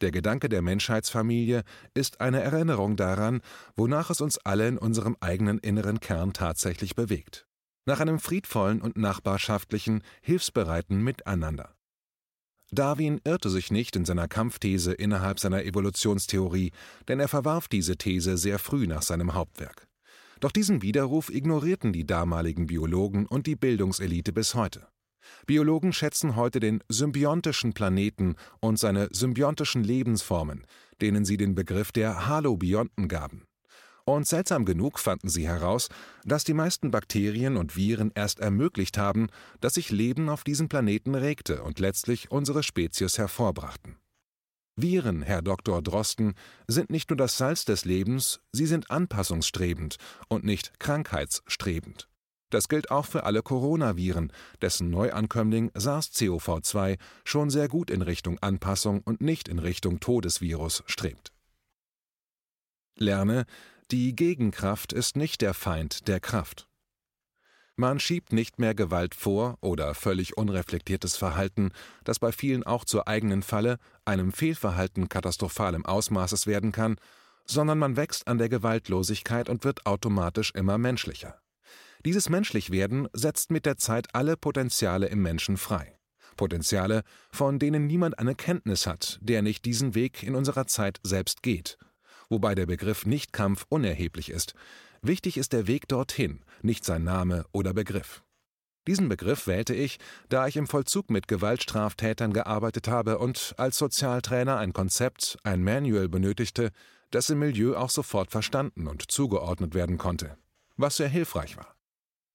Der 0.00 0.10
Gedanke 0.10 0.48
der 0.48 0.62
Menschheitsfamilie 0.62 1.62
ist 1.94 2.20
eine 2.20 2.40
Erinnerung 2.40 2.96
daran, 2.96 3.40
wonach 3.76 4.10
es 4.10 4.20
uns 4.20 4.38
alle 4.38 4.66
in 4.66 4.78
unserem 4.78 5.16
eigenen 5.20 5.58
inneren 5.58 6.00
Kern 6.00 6.32
tatsächlich 6.32 6.96
bewegt. 6.96 7.46
Nach 7.86 8.00
einem 8.00 8.18
friedvollen 8.18 8.80
und 8.80 8.96
nachbarschaftlichen, 8.96 10.02
hilfsbereiten 10.22 11.02
Miteinander. 11.02 11.76
Darwin 12.74 13.20
irrte 13.24 13.50
sich 13.50 13.70
nicht 13.70 13.96
in 13.96 14.04
seiner 14.04 14.28
Kampfthese 14.28 14.92
innerhalb 14.92 15.38
seiner 15.40 15.64
Evolutionstheorie, 15.64 16.72
denn 17.08 17.20
er 17.20 17.28
verwarf 17.28 17.68
diese 17.68 17.96
These 17.96 18.36
sehr 18.36 18.58
früh 18.58 18.86
nach 18.86 19.02
seinem 19.02 19.34
Hauptwerk. 19.34 19.86
Doch 20.40 20.52
diesen 20.52 20.82
Widerruf 20.82 21.30
ignorierten 21.30 21.92
die 21.92 22.06
damaligen 22.06 22.66
Biologen 22.66 23.26
und 23.26 23.46
die 23.46 23.56
Bildungselite 23.56 24.32
bis 24.32 24.54
heute. 24.54 24.86
Biologen 25.46 25.92
schätzen 25.92 26.36
heute 26.36 26.60
den 26.60 26.82
symbiontischen 26.88 27.72
Planeten 27.72 28.36
und 28.60 28.78
seine 28.78 29.08
symbiontischen 29.10 29.82
Lebensformen, 29.82 30.66
denen 31.00 31.24
sie 31.24 31.36
den 31.36 31.54
Begriff 31.54 31.92
der 31.92 32.26
Halobionten 32.26 33.08
gaben. 33.08 33.46
Und 34.06 34.26
seltsam 34.26 34.66
genug 34.66 34.98
fanden 34.98 35.30
sie 35.30 35.48
heraus, 35.48 35.88
dass 36.24 36.44
die 36.44 36.52
meisten 36.52 36.90
Bakterien 36.90 37.56
und 37.56 37.74
Viren 37.74 38.12
erst 38.14 38.38
ermöglicht 38.38 38.98
haben, 38.98 39.28
dass 39.60 39.74
sich 39.74 39.90
Leben 39.90 40.28
auf 40.28 40.44
diesem 40.44 40.68
Planeten 40.68 41.14
regte 41.14 41.62
und 41.62 41.78
letztlich 41.78 42.30
unsere 42.30 42.62
Spezies 42.62 43.16
hervorbrachten. 43.16 43.96
Viren, 44.76 45.22
Herr 45.22 45.40
Dr. 45.40 45.80
Drosten, 45.80 46.34
sind 46.66 46.90
nicht 46.90 47.08
nur 47.08 47.16
das 47.16 47.38
Salz 47.38 47.64
des 47.64 47.84
Lebens, 47.84 48.40
sie 48.52 48.66
sind 48.66 48.90
anpassungsstrebend 48.90 49.96
und 50.28 50.44
nicht 50.44 50.78
krankheitsstrebend. 50.80 52.08
Das 52.50 52.68
gilt 52.68 52.90
auch 52.90 53.06
für 53.06 53.24
alle 53.24 53.42
Coronaviren, 53.42 54.32
dessen 54.60 54.90
Neuankömmling 54.90 55.70
SARS-CoV-2 55.70 56.98
schon 57.24 57.50
sehr 57.50 57.68
gut 57.68 57.90
in 57.90 58.02
Richtung 58.02 58.38
Anpassung 58.40 59.00
und 59.00 59.20
nicht 59.20 59.48
in 59.48 59.58
Richtung 59.58 59.98
Todesvirus 59.98 60.82
strebt. 60.86 61.32
Lerne, 62.96 63.46
die 63.90 64.16
Gegenkraft 64.16 64.92
ist 64.92 65.16
nicht 65.16 65.42
der 65.42 65.54
Feind 65.54 66.08
der 66.08 66.20
Kraft. 66.20 66.66
Man 67.76 67.98
schiebt 67.98 68.32
nicht 68.32 68.58
mehr 68.58 68.74
Gewalt 68.74 69.14
vor 69.14 69.58
oder 69.60 69.94
völlig 69.94 70.36
unreflektiertes 70.36 71.16
Verhalten, 71.16 71.72
das 72.04 72.18
bei 72.18 72.30
vielen 72.30 72.62
auch 72.62 72.84
zur 72.84 73.08
eigenen 73.08 73.42
Falle, 73.42 73.78
einem 74.04 74.32
Fehlverhalten 74.32 75.08
katastrophalem 75.08 75.84
Ausmaßes 75.84 76.46
werden 76.46 76.72
kann, 76.72 76.96
sondern 77.46 77.78
man 77.78 77.96
wächst 77.96 78.28
an 78.28 78.38
der 78.38 78.48
Gewaltlosigkeit 78.48 79.48
und 79.48 79.64
wird 79.64 79.86
automatisch 79.86 80.52
immer 80.52 80.78
menschlicher. 80.78 81.40
Dieses 82.04 82.28
Menschlichwerden 82.28 83.08
setzt 83.12 83.50
mit 83.50 83.66
der 83.66 83.76
Zeit 83.76 84.14
alle 84.14 84.36
Potenziale 84.36 85.06
im 85.06 85.20
Menschen 85.20 85.56
frei. 85.56 85.98
Potenziale, 86.36 87.02
von 87.30 87.58
denen 87.58 87.86
niemand 87.86 88.18
eine 88.18 88.34
Kenntnis 88.34 88.86
hat, 88.86 89.18
der 89.20 89.42
nicht 89.42 89.64
diesen 89.64 89.94
Weg 89.94 90.22
in 90.22 90.34
unserer 90.34 90.66
Zeit 90.66 91.00
selbst 91.02 91.42
geht. 91.42 91.76
Wobei 92.28 92.54
der 92.54 92.66
Begriff 92.66 93.06
Nichtkampf 93.06 93.66
unerheblich 93.68 94.30
ist. 94.30 94.54
Wichtig 95.02 95.36
ist 95.36 95.52
der 95.52 95.66
Weg 95.66 95.88
dorthin, 95.88 96.40
nicht 96.62 96.84
sein 96.84 97.04
Name 97.04 97.44
oder 97.52 97.74
Begriff. 97.74 98.22
Diesen 98.86 99.08
Begriff 99.08 99.46
wählte 99.46 99.74
ich, 99.74 99.98
da 100.28 100.46
ich 100.46 100.56
im 100.56 100.66
Vollzug 100.66 101.10
mit 101.10 101.26
Gewaltstraftätern 101.26 102.32
gearbeitet 102.32 102.88
habe 102.88 103.18
und 103.18 103.54
als 103.56 103.78
Sozialtrainer 103.78 104.58
ein 104.58 104.72
Konzept, 104.74 105.38
ein 105.42 105.62
Manual 105.62 106.08
benötigte, 106.08 106.70
das 107.10 107.30
im 107.30 107.38
Milieu 107.38 107.76
auch 107.76 107.90
sofort 107.90 108.30
verstanden 108.30 108.86
und 108.86 109.10
zugeordnet 109.10 109.74
werden 109.74 109.98
konnte, 109.98 110.36
was 110.76 110.96
sehr 110.96 111.08
hilfreich 111.08 111.56
war. 111.56 111.73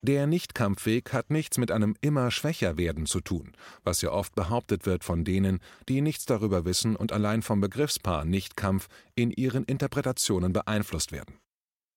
Der 0.02 0.28
Nichtkampfweg 0.28 1.12
hat 1.12 1.30
nichts 1.30 1.58
mit 1.58 1.72
einem 1.72 1.96
immer 2.00 2.32
schwächer 2.32 2.78
werden 2.78 3.06
zu 3.06 3.20
tun, 3.20 3.52
was 3.84 4.02
ja 4.02 4.12
oft 4.12 4.34
behauptet 4.34 4.86
wird 4.86 5.04
von 5.04 5.26
denen, 5.26 5.60
die 5.90 6.00
nichts 6.00 6.26
darüber 6.26 6.64
wissen 6.64 6.96
und 6.96 7.12
allein 7.12 7.42
vom 7.42 7.60
Begriffspaar 7.60 8.24
Nichtkampf 8.24 8.88
in 9.16 9.32
ihren 9.32 9.66
Interpretationen 9.66 10.54
beeinflusst 10.54 11.12
werden. 11.12 11.38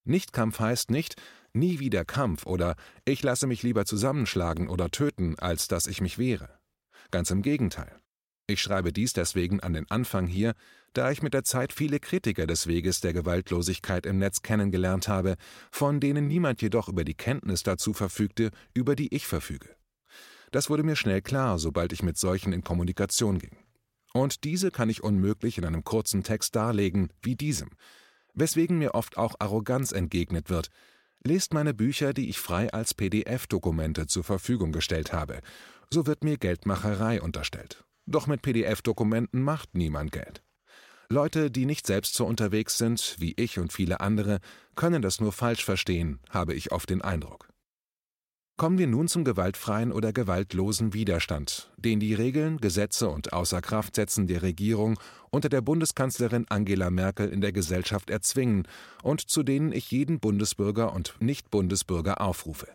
Nichtkampf 0.05 0.59
heißt 0.59 0.91
nicht 0.91 1.15
nie 1.53 1.79
wieder 1.79 2.05
Kampf 2.05 2.45
oder 2.45 2.75
ich 3.05 3.23
lasse 3.23 3.47
mich 3.47 3.63
lieber 3.63 3.85
zusammenschlagen 3.85 4.69
oder 4.69 4.91
töten, 4.91 5.39
als 5.39 5.69
dass 5.69 5.87
ich 5.87 6.01
mich 6.01 6.19
wehre. 6.19 6.59
Ganz 7.13 7.31
im 7.31 7.43
Gegenteil. 7.43 8.02
Ich 8.53 8.61
schreibe 8.61 8.93
dies 8.93 9.15
deswegen 9.15 9.61
an 9.61 9.73
den 9.73 9.91
Anfang 9.91 10.27
hier, 10.27 10.53
da 10.93 11.11
ich 11.11 11.23
mit 11.23 11.33
der 11.33 11.43
Zeit 11.43 11.73
viele 11.73 12.01
Kritiker 12.01 12.47
des 12.47 12.67
Weges 12.67 13.01
der 13.01 13.15
Gewaltlosigkeit 13.15 14.05
im 14.05 14.19
Netz 14.19 14.43
kennengelernt 14.43 15.09
habe, 15.09 15.37
von 15.71 16.01
denen 16.01 16.29
niemand 16.29 16.61
jedoch 16.61 16.91
über 16.91 17.03
die 17.03 17.15
Kenntnis 17.15 17.63
dazu 17.63 17.95
verfügte, 17.95 18.51
über 18.75 18.95
die 18.95 19.15
ich 19.15 19.27
verfüge. 19.27 19.71
Das 20.51 20.69
wurde 20.69 20.83
mir 20.83 20.97
schnell 20.97 21.23
klar, 21.23 21.59
sobald 21.59 21.95
ich 21.95 22.03
mit 22.03 22.19
solchen 22.19 22.53
in 22.53 22.63
Kommunikation 22.63 23.39
ging. 23.39 23.57
Und 24.13 24.45
diese 24.45 24.71
kann 24.71 24.91
ich 24.91 25.03
unmöglich 25.03 25.57
in 25.57 25.65
einem 25.65 25.83
kurzen 25.83 26.23
Text 26.23 26.55
darlegen, 26.55 27.09
wie 27.23 27.37
diesem, 27.37 27.71
weswegen 28.35 28.77
mir 28.77 28.95
oft 28.95 29.17
auch 29.17 29.37
Arroganz 29.39 29.93
entgegnet 29.93 30.51
wird. 30.51 30.69
Lest 31.25 31.55
meine 31.55 31.73
Bücher, 31.73 32.13
die 32.13 32.29
ich 32.29 32.39
frei 32.39 32.71
als 32.71 32.93
PDF-Dokumente 32.93 34.09
zur 34.09 34.25
Verfügung 34.25 34.73
gestellt 34.73 35.15
habe. 35.15 35.41
So 35.89 36.07
wird 36.07 36.23
mir 36.23 36.37
Geldmacherei 36.37 37.23
unterstellt. 37.23 37.83
Doch 38.07 38.27
mit 38.27 38.43
PDF-Dokumenten 38.43 39.43
macht 39.43 39.75
niemand 39.75 40.13
Geld. 40.13 40.43
Leute, 41.09 41.51
die 41.51 41.67
nicht 41.67 41.87
selbst 41.87 42.15
so 42.15 42.25
unterwegs 42.25 42.79
sind, 42.79 43.17
wie 43.19 43.35
ich 43.37 43.59
und 43.59 43.73
viele 43.73 44.01
andere, 44.01 44.41
können 44.75 45.03
das 45.03 45.21
nur 45.21 45.33
falsch 45.33 45.65
verstehen, 45.65 46.21
habe 46.31 46.55
ich 46.55 46.73
oft 46.73 46.89
den 46.89 47.03
Eindruck. 47.03 47.53
Kommen 48.57 48.79
wir 48.79 48.87
nun 48.87 49.09
zum 49.09 49.25
gewaltfreien 49.25 49.93
oder 49.93 50.13
gewaltlosen 50.13 50.95
Widerstand, 50.95 51.73
den 51.77 52.01
die 52.01 52.15
Regeln, 52.15 52.59
Gesetze 52.59 53.09
und 53.09 53.33
Außerkraftsetzen 53.33 54.27
der 54.27 54.43
Regierung 54.43 54.99
unter 55.31 55.49
der 55.49 55.63
Bundeskanzlerin 55.63 56.47
Angela 56.49 56.91
Merkel 56.91 57.29
in 57.29 57.41
der 57.41 57.53
Gesellschaft 57.53 58.09
erzwingen 58.11 58.69
und 59.03 59.21
zu 59.21 59.43
denen 59.43 59.73
ich 59.73 59.91
jeden 59.91 60.21
Bundesbürger 60.21 60.93
und 60.93 61.17
Nicht-Bundesbürger 61.21 62.21
aufrufe. 62.21 62.69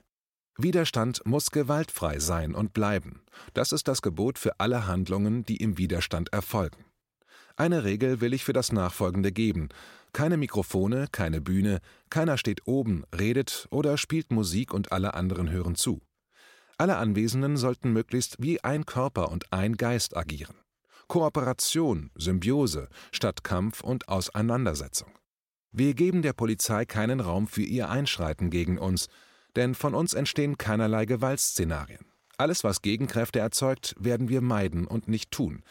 Widerstand 0.59 1.21
muss 1.23 1.51
gewaltfrei 1.51 2.17
sein 2.17 2.55
und 2.55 2.73
bleiben. 2.73 3.21
Das 3.53 3.71
ist 3.71 3.87
das 3.87 4.01
Gebot 4.01 4.39
für 4.39 4.59
alle 4.59 4.87
Handlungen, 4.87 5.43
die 5.43 5.57
im 5.57 5.77
Widerstand 5.77 6.33
erfolgen. 6.33 6.83
Eine 7.55 7.83
Regel 7.83 8.21
will 8.21 8.33
ich 8.33 8.43
für 8.43 8.53
das 8.53 8.71
Nachfolgende 8.71 9.31
geben. 9.31 9.69
Keine 10.13 10.37
Mikrofone, 10.37 11.07
keine 11.11 11.41
Bühne, 11.41 11.79
keiner 12.09 12.37
steht 12.37 12.65
oben, 12.65 13.03
redet 13.15 13.67
oder 13.69 13.97
spielt 13.97 14.31
Musik 14.31 14.73
und 14.73 14.91
alle 14.91 15.13
anderen 15.13 15.51
hören 15.51 15.75
zu. 15.75 16.01
Alle 16.79 16.97
Anwesenden 16.97 17.57
sollten 17.57 17.93
möglichst 17.93 18.37
wie 18.39 18.63
ein 18.63 18.85
Körper 18.85 19.31
und 19.31 19.51
ein 19.53 19.77
Geist 19.77 20.17
agieren. 20.17 20.55
Kooperation, 21.07 22.11
Symbiose 22.15 22.89
statt 23.11 23.43
Kampf 23.43 23.81
und 23.81 24.07
Auseinandersetzung. 24.09 25.11
Wir 25.71 25.93
geben 25.93 26.21
der 26.21 26.33
Polizei 26.33 26.85
keinen 26.85 27.19
Raum 27.19 27.47
für 27.47 27.63
ihr 27.63 27.89
Einschreiten 27.89 28.49
gegen 28.49 28.77
uns, 28.77 29.07
denn 29.57 29.75
von 29.75 29.93
uns 29.93 30.13
entstehen 30.13 30.57
keinerlei 30.57 31.05
Gewaltszenarien. 31.05 32.05
Alles, 32.37 32.63
was 32.63 32.83
Gegenkräfte 32.83 33.39
erzeugt, 33.39 33.95
werden 33.99 34.29
wir 34.29 34.41
meiden 34.41 34.85
und 34.85 35.07
nicht 35.07 35.31
tun. 35.31 35.63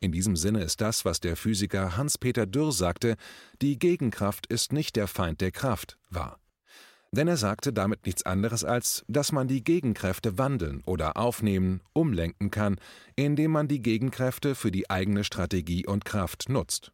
In 0.00 0.10
diesem 0.10 0.36
Sinne 0.36 0.62
ist 0.62 0.80
das, 0.80 1.04
was 1.04 1.20
der 1.20 1.36
Physiker 1.36 1.96
Hans-Peter 1.96 2.46
Dürr 2.46 2.72
sagte, 2.72 3.16
die 3.60 3.78
Gegenkraft 3.78 4.46
ist 4.46 4.72
nicht 4.72 4.96
der 4.96 5.06
Feind 5.06 5.40
der 5.40 5.52
Kraft, 5.52 5.98
wahr. 6.10 6.40
Denn 7.12 7.28
er 7.28 7.36
sagte 7.36 7.72
damit 7.72 8.04
nichts 8.06 8.24
anderes 8.24 8.64
als, 8.64 9.04
dass 9.06 9.32
man 9.32 9.48
die 9.48 9.62
Gegenkräfte 9.62 10.38
wandeln 10.38 10.82
oder 10.86 11.16
aufnehmen, 11.16 11.80
umlenken 11.92 12.50
kann, 12.50 12.76
indem 13.14 13.52
man 13.52 13.68
die 13.68 13.82
Gegenkräfte 13.82 14.54
für 14.54 14.70
die 14.70 14.90
eigene 14.90 15.24
Strategie 15.24 15.86
und 15.86 16.04
Kraft 16.04 16.48
nutzt. 16.48 16.92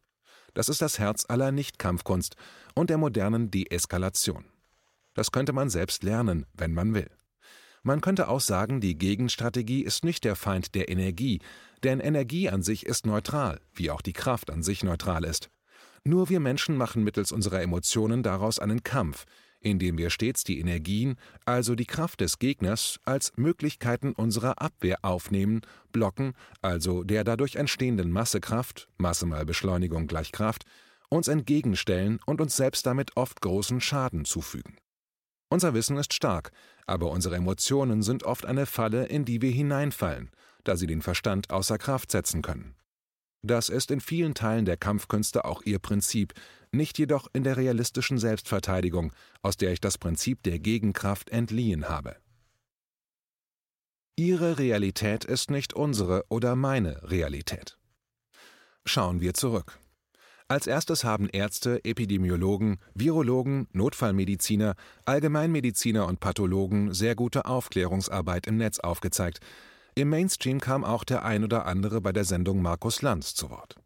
Das 0.53 0.69
ist 0.69 0.81
das 0.81 0.99
Herz 0.99 1.25
aller 1.27 1.51
Nichtkampfkunst 1.51 2.35
und 2.75 2.89
der 2.89 2.97
modernen 2.97 3.49
Deeskalation. 3.49 4.45
Das 5.13 5.31
könnte 5.31 5.53
man 5.53 5.69
selbst 5.69 6.03
lernen, 6.03 6.45
wenn 6.53 6.73
man 6.73 6.93
will. 6.93 7.09
Man 7.83 7.99
könnte 7.99 8.29
auch 8.29 8.39
sagen, 8.39 8.79
die 8.79 8.97
Gegenstrategie 8.97 9.81
ist 9.81 10.05
nicht 10.05 10.23
der 10.23 10.35
Feind 10.35 10.73
der 10.73 10.89
Energie, 10.89 11.41
denn 11.83 11.99
Energie 11.99 12.49
an 12.49 12.63
sich 12.63 12.85
ist 12.85 13.05
neutral, 13.05 13.59
wie 13.73 13.91
auch 13.91 14.01
die 14.01 14.13
Kraft 14.13 14.49
an 14.49 14.63
sich 14.63 14.83
neutral 14.83 15.25
ist. 15.25 15.49
Nur 16.05 16.29
wir 16.29 16.39
Menschen 16.39 16.77
machen 16.77 17.03
mittels 17.03 17.31
unserer 17.31 17.61
Emotionen 17.61 18.23
daraus 18.23 18.59
einen 18.59 18.83
Kampf, 18.83 19.25
indem 19.59 19.97
wir 19.97 20.09
stets 20.09 20.43
die 20.43 20.59
Energien, 20.59 21.15
also 21.45 21.75
die 21.75 21.85
Kraft 21.85 22.21
des 22.21 22.39
Gegners, 22.39 22.99
als 23.05 23.33
Möglichkeiten 23.35 24.13
unserer 24.13 24.61
Abwehr 24.61 24.99
aufnehmen, 25.03 25.61
blocken, 25.91 26.33
also 26.61 27.03
der 27.03 27.23
dadurch 27.23 27.55
entstehenden 27.55 28.11
Massekraft, 28.11 28.87
Masse 28.97 29.25
mal 29.25 29.45
Beschleunigung 29.45 30.07
gleich 30.07 30.31
Kraft, 30.31 30.63
uns 31.09 31.27
entgegenstellen 31.27 32.19
und 32.25 32.41
uns 32.41 32.55
selbst 32.57 32.85
damit 32.85 33.15
oft 33.15 33.41
großen 33.41 33.81
Schaden 33.81 34.25
zufügen. 34.25 34.77
Unser 35.53 35.75
Wissen 35.75 35.97
ist 35.97 36.15
stark, 36.15 36.51
aber 36.87 37.11
unsere 37.11 37.35
Emotionen 37.35 38.01
sind 38.01 38.23
oft 38.23 38.43
eine 38.43 38.65
Falle, 38.65 39.05
in 39.05 39.23
die 39.23 39.43
wir 39.43 39.51
hineinfallen, 39.51 40.31
da 40.63 40.75
sie 40.75 40.87
den 40.87 41.03
Verstand 41.03 41.51
außer 41.51 41.77
Kraft 41.77 42.09
setzen 42.09 42.41
können. 42.41 42.73
Das 43.43 43.69
ist 43.69 43.91
in 43.91 44.01
vielen 44.01 44.33
Teilen 44.33 44.65
der 44.65 44.77
Kampfkünste 44.77 45.45
auch 45.45 45.61
ihr 45.61 45.77
Prinzip, 45.77 46.33
nicht 46.71 46.97
jedoch 46.97 47.27
in 47.33 47.43
der 47.43 47.55
realistischen 47.55 48.17
Selbstverteidigung, 48.17 49.13
aus 49.43 49.55
der 49.55 49.71
ich 49.71 49.79
das 49.79 49.99
Prinzip 49.99 50.41
der 50.41 50.57
Gegenkraft 50.57 51.29
entliehen 51.29 51.87
habe. 51.87 52.15
Ihre 54.15 54.57
Realität 54.57 55.23
ist 55.23 55.51
nicht 55.51 55.75
unsere 55.75 56.25
oder 56.29 56.55
meine 56.55 57.11
Realität. 57.11 57.77
Schauen 58.85 59.21
wir 59.21 59.35
zurück. 59.35 59.77
Als 60.53 60.67
erstes 60.67 61.03
haben 61.03 61.29
Ärzte, 61.29 61.83
Epidemiologen, 61.83 62.77
Virologen, 62.93 63.65
Notfallmediziner, 63.73 64.75
Allgemeinmediziner 65.03 66.05
und 66.05 66.19
Pathologen 66.19 66.93
sehr 66.93 67.15
gute 67.15 67.45
Aufklärungsarbeit 67.45 68.45
im 68.45 68.57
Netz 68.57 68.77
aufgezeigt. 68.77 69.39
Im 69.95 70.11
Mainstream 70.11 70.59
kam 70.59 70.83
auch 70.83 71.05
der 71.05 71.25
ein 71.25 71.43
oder 71.43 71.65
andere 71.65 72.01
bei 72.01 72.11
der 72.11 72.23
Sendung 72.23 72.61
Markus 72.61 73.01
Lanz 73.01 73.33
zu 73.33 73.49
Wort. 73.49 73.77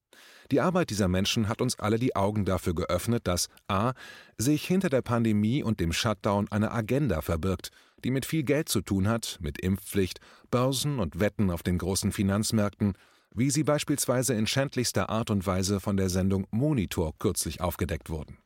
Die 0.52 0.60
Arbeit 0.60 0.90
dieser 0.90 1.08
Menschen 1.08 1.48
hat 1.48 1.62
uns 1.62 1.80
alle 1.80 2.00
die 2.00 2.18
Augen 2.18 2.44
dafür 2.44 2.76
geöffnet, 2.76 3.28
dass 3.28 3.48
a. 3.70 3.94
sich 4.38 4.68
hinter 4.68 4.90
der 4.90 5.02
Pandemie 5.02 5.64
und 5.64 5.80
dem 5.80 5.94
Shutdown 5.94 6.50
eine 6.52 6.74
Agenda 6.74 7.22
verbirgt, 7.22 7.72
die 8.04 8.12
mit 8.12 8.26
viel 8.26 8.44
Geld 8.44 8.68
zu 8.68 8.82
tun 8.82 9.08
hat, 9.08 9.38
mit 9.40 9.58
Impfpflicht, 9.58 10.20
Börsen 10.52 11.00
und 11.00 11.22
Wetten 11.22 11.50
auf 11.50 11.64
den 11.64 11.78
großen 11.78 12.12
Finanzmärkten, 12.12 12.96
wie 13.34 13.50
sie 13.52 13.64
beispielsweise 13.64 14.34
in 14.34 14.48
schändlichster 14.48 15.10
Art 15.10 15.30
und 15.30 15.46
Weise 15.46 15.80
von 15.80 15.98
der 15.98 16.10
Sendung 16.10 16.48
Monitor 16.52 17.14
kürzlich 17.20 17.62
aufgedeckt 17.62 18.10
wurden. 18.10 18.38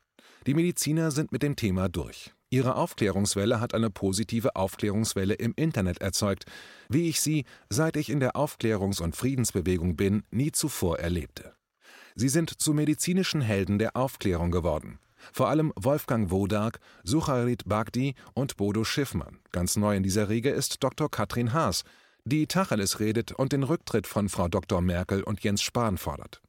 Die 0.48 0.54
Mediziner 0.54 1.12
sind 1.12 1.32
mit 1.32 1.44
dem 1.44 1.56
Thema 1.56 1.88
durch. 1.88 2.34
Ihre 2.50 2.76
Aufklärungswelle 2.76 3.62
hat 3.62 3.74
eine 3.74 3.90
positive 3.90 4.56
Aufklärungswelle 4.56 5.36
im 5.36 5.54
Internet 5.56 6.02
erzeugt, 6.02 6.46
wie 6.90 7.08
ich 7.08 7.22
sie, 7.22 7.46
seit 7.70 7.96
ich 7.96 8.10
in 8.10 8.20
der 8.20 8.36
Aufklärungs- 8.36 9.02
und 9.02 9.16
Friedensbewegung 9.16 9.96
bin, 9.96 10.24
nie 10.32 10.52
zuvor 10.52 11.00
erlebte. 11.00 11.54
Sie 12.16 12.28
sind 12.28 12.62
zu 12.62 12.74
medizinischen 12.74 13.40
Helden 13.40 13.80
der 13.80 13.96
Aufklärung 13.96 14.52
geworden. 14.52 15.00
Vor 15.32 15.48
allem 15.48 15.72
Wolfgang 15.76 16.32
Wodark, 16.32 16.80
Sucharit 17.04 17.64
Bhakti 17.66 18.16
und 18.34 18.58
Bodo 18.58 18.84
Schiffmann. 18.84 19.40
Ganz 19.52 19.78
neu 19.78 19.96
in 19.96 20.04
dieser 20.04 20.28
Riege 20.28 20.50
ist 20.50 20.84
Dr. 20.84 21.10
Katrin 21.10 21.54
Haas, 21.54 21.84
die 22.25 22.48
Tacheles 22.48 23.00
redet 23.00 23.32
und 23.32 23.51
den 23.51 23.63
Rücktritt 23.63 24.08
von 24.08 24.30
Frau 24.30 24.48
Dr. 24.48 24.82
Merkel 24.82 25.24
und 25.24 25.44
Jens 25.44 25.62
Spahn 25.62 25.98
fordert. 25.98 26.42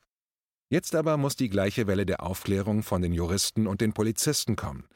Jetzt 0.68 0.94
aber 0.94 1.16
muss 1.16 1.36
die 1.36 1.48
gleiche 1.48 1.86
Welle 1.86 2.06
der 2.06 2.22
Aufklärung 2.22 2.82
von 2.82 3.02
den 3.02 3.12
Juristen 3.12 3.66
und 3.66 3.80
den 3.80 3.92
Polizisten 3.92 4.56
kommen. 4.56 4.86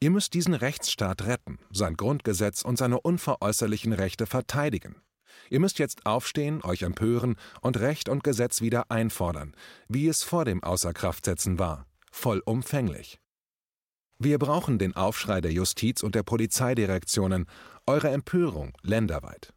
Ihr 0.00 0.10
müsst 0.10 0.34
diesen 0.34 0.54
Rechtsstaat 0.54 1.24
retten, 1.24 1.58
sein 1.70 1.96
Grundgesetz 1.96 2.62
und 2.62 2.76
seine 2.76 3.00
unveräußerlichen 3.00 3.92
Rechte 3.92 4.26
verteidigen. 4.26 4.96
Ihr 5.50 5.60
müsst 5.60 5.78
jetzt 5.78 6.06
aufstehen, 6.06 6.62
euch 6.62 6.82
empören 6.82 7.36
und 7.60 7.78
Recht 7.78 8.08
und 8.08 8.24
Gesetz 8.24 8.60
wieder 8.60 8.90
einfordern, 8.90 9.54
wie 9.88 10.08
es 10.08 10.22
vor 10.22 10.44
dem 10.44 10.62
Außerkraftsetzen 10.62 11.58
war, 11.58 11.86
vollumfänglich. 12.10 13.18
Wir 14.18 14.38
brauchen 14.38 14.78
den 14.78 14.94
Aufschrei 14.94 15.40
der 15.40 15.52
Justiz 15.52 16.02
und 16.02 16.14
der 16.14 16.22
Polizeidirektionen, 16.22 17.46
eure 17.86 18.10
Empörung 18.10 18.72
länderweit. 18.82 19.52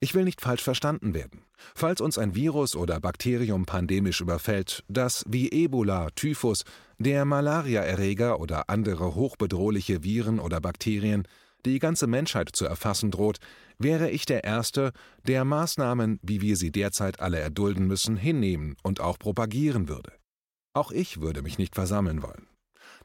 Ich 0.00 0.14
will 0.14 0.24
nicht 0.24 0.40
falsch 0.40 0.62
verstanden 0.62 1.14
werden. 1.14 1.42
Falls 1.74 2.00
uns 2.00 2.18
ein 2.18 2.34
Virus 2.34 2.76
oder 2.76 3.00
Bakterium 3.00 3.66
pandemisch 3.66 4.20
überfällt, 4.20 4.84
das 4.88 5.24
wie 5.28 5.50
Ebola, 5.50 6.10
Typhus, 6.14 6.64
der 6.98 7.24
Malariaerreger 7.24 8.40
oder 8.40 8.68
andere 8.68 9.14
hochbedrohliche 9.14 10.02
Viren 10.02 10.40
oder 10.40 10.60
Bakterien 10.60 11.26
die 11.64 11.78
ganze 11.78 12.06
Menschheit 12.06 12.50
zu 12.52 12.66
erfassen 12.66 13.10
droht, 13.10 13.38
wäre 13.78 14.10
ich 14.10 14.26
der 14.26 14.44
Erste, 14.44 14.92
der 15.26 15.44
Maßnahmen, 15.44 16.18
wie 16.22 16.40
wir 16.40 16.56
sie 16.56 16.70
derzeit 16.70 17.20
alle 17.20 17.38
erdulden 17.38 17.86
müssen, 17.86 18.16
hinnehmen 18.16 18.76
und 18.82 19.00
auch 19.00 19.18
propagieren 19.18 19.88
würde. 19.88 20.12
Auch 20.72 20.92
ich 20.92 21.20
würde 21.20 21.42
mich 21.42 21.58
nicht 21.58 21.74
versammeln 21.74 22.22
wollen. 22.22 22.46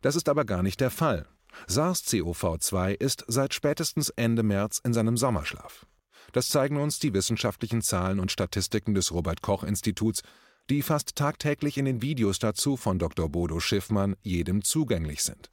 Das 0.01 0.15
ist 0.15 0.29
aber 0.29 0.45
gar 0.45 0.63
nicht 0.63 0.79
der 0.81 0.91
Fall. 0.91 1.25
SARS-CoV-2 1.67 2.93
ist 2.93 3.25
seit 3.27 3.53
spätestens 3.53 4.09
Ende 4.09 4.43
März 4.43 4.81
in 4.83 4.93
seinem 4.93 5.17
Sommerschlaf. 5.17 5.85
Das 6.31 6.49
zeigen 6.49 6.77
uns 6.77 6.99
die 6.99 7.13
wissenschaftlichen 7.13 7.81
Zahlen 7.81 8.19
und 8.19 8.31
Statistiken 8.31 8.93
des 8.93 9.11
Robert 9.11 9.41
Koch 9.41 9.63
Instituts, 9.63 10.21
die 10.69 10.81
fast 10.81 11.15
tagtäglich 11.15 11.77
in 11.77 11.85
den 11.85 12.01
Videos 12.01 12.39
dazu 12.39 12.77
von 12.77 12.99
Dr. 12.99 13.29
Bodo 13.29 13.59
Schiffmann 13.59 14.15
jedem 14.21 14.63
zugänglich 14.63 15.23
sind. 15.23 15.51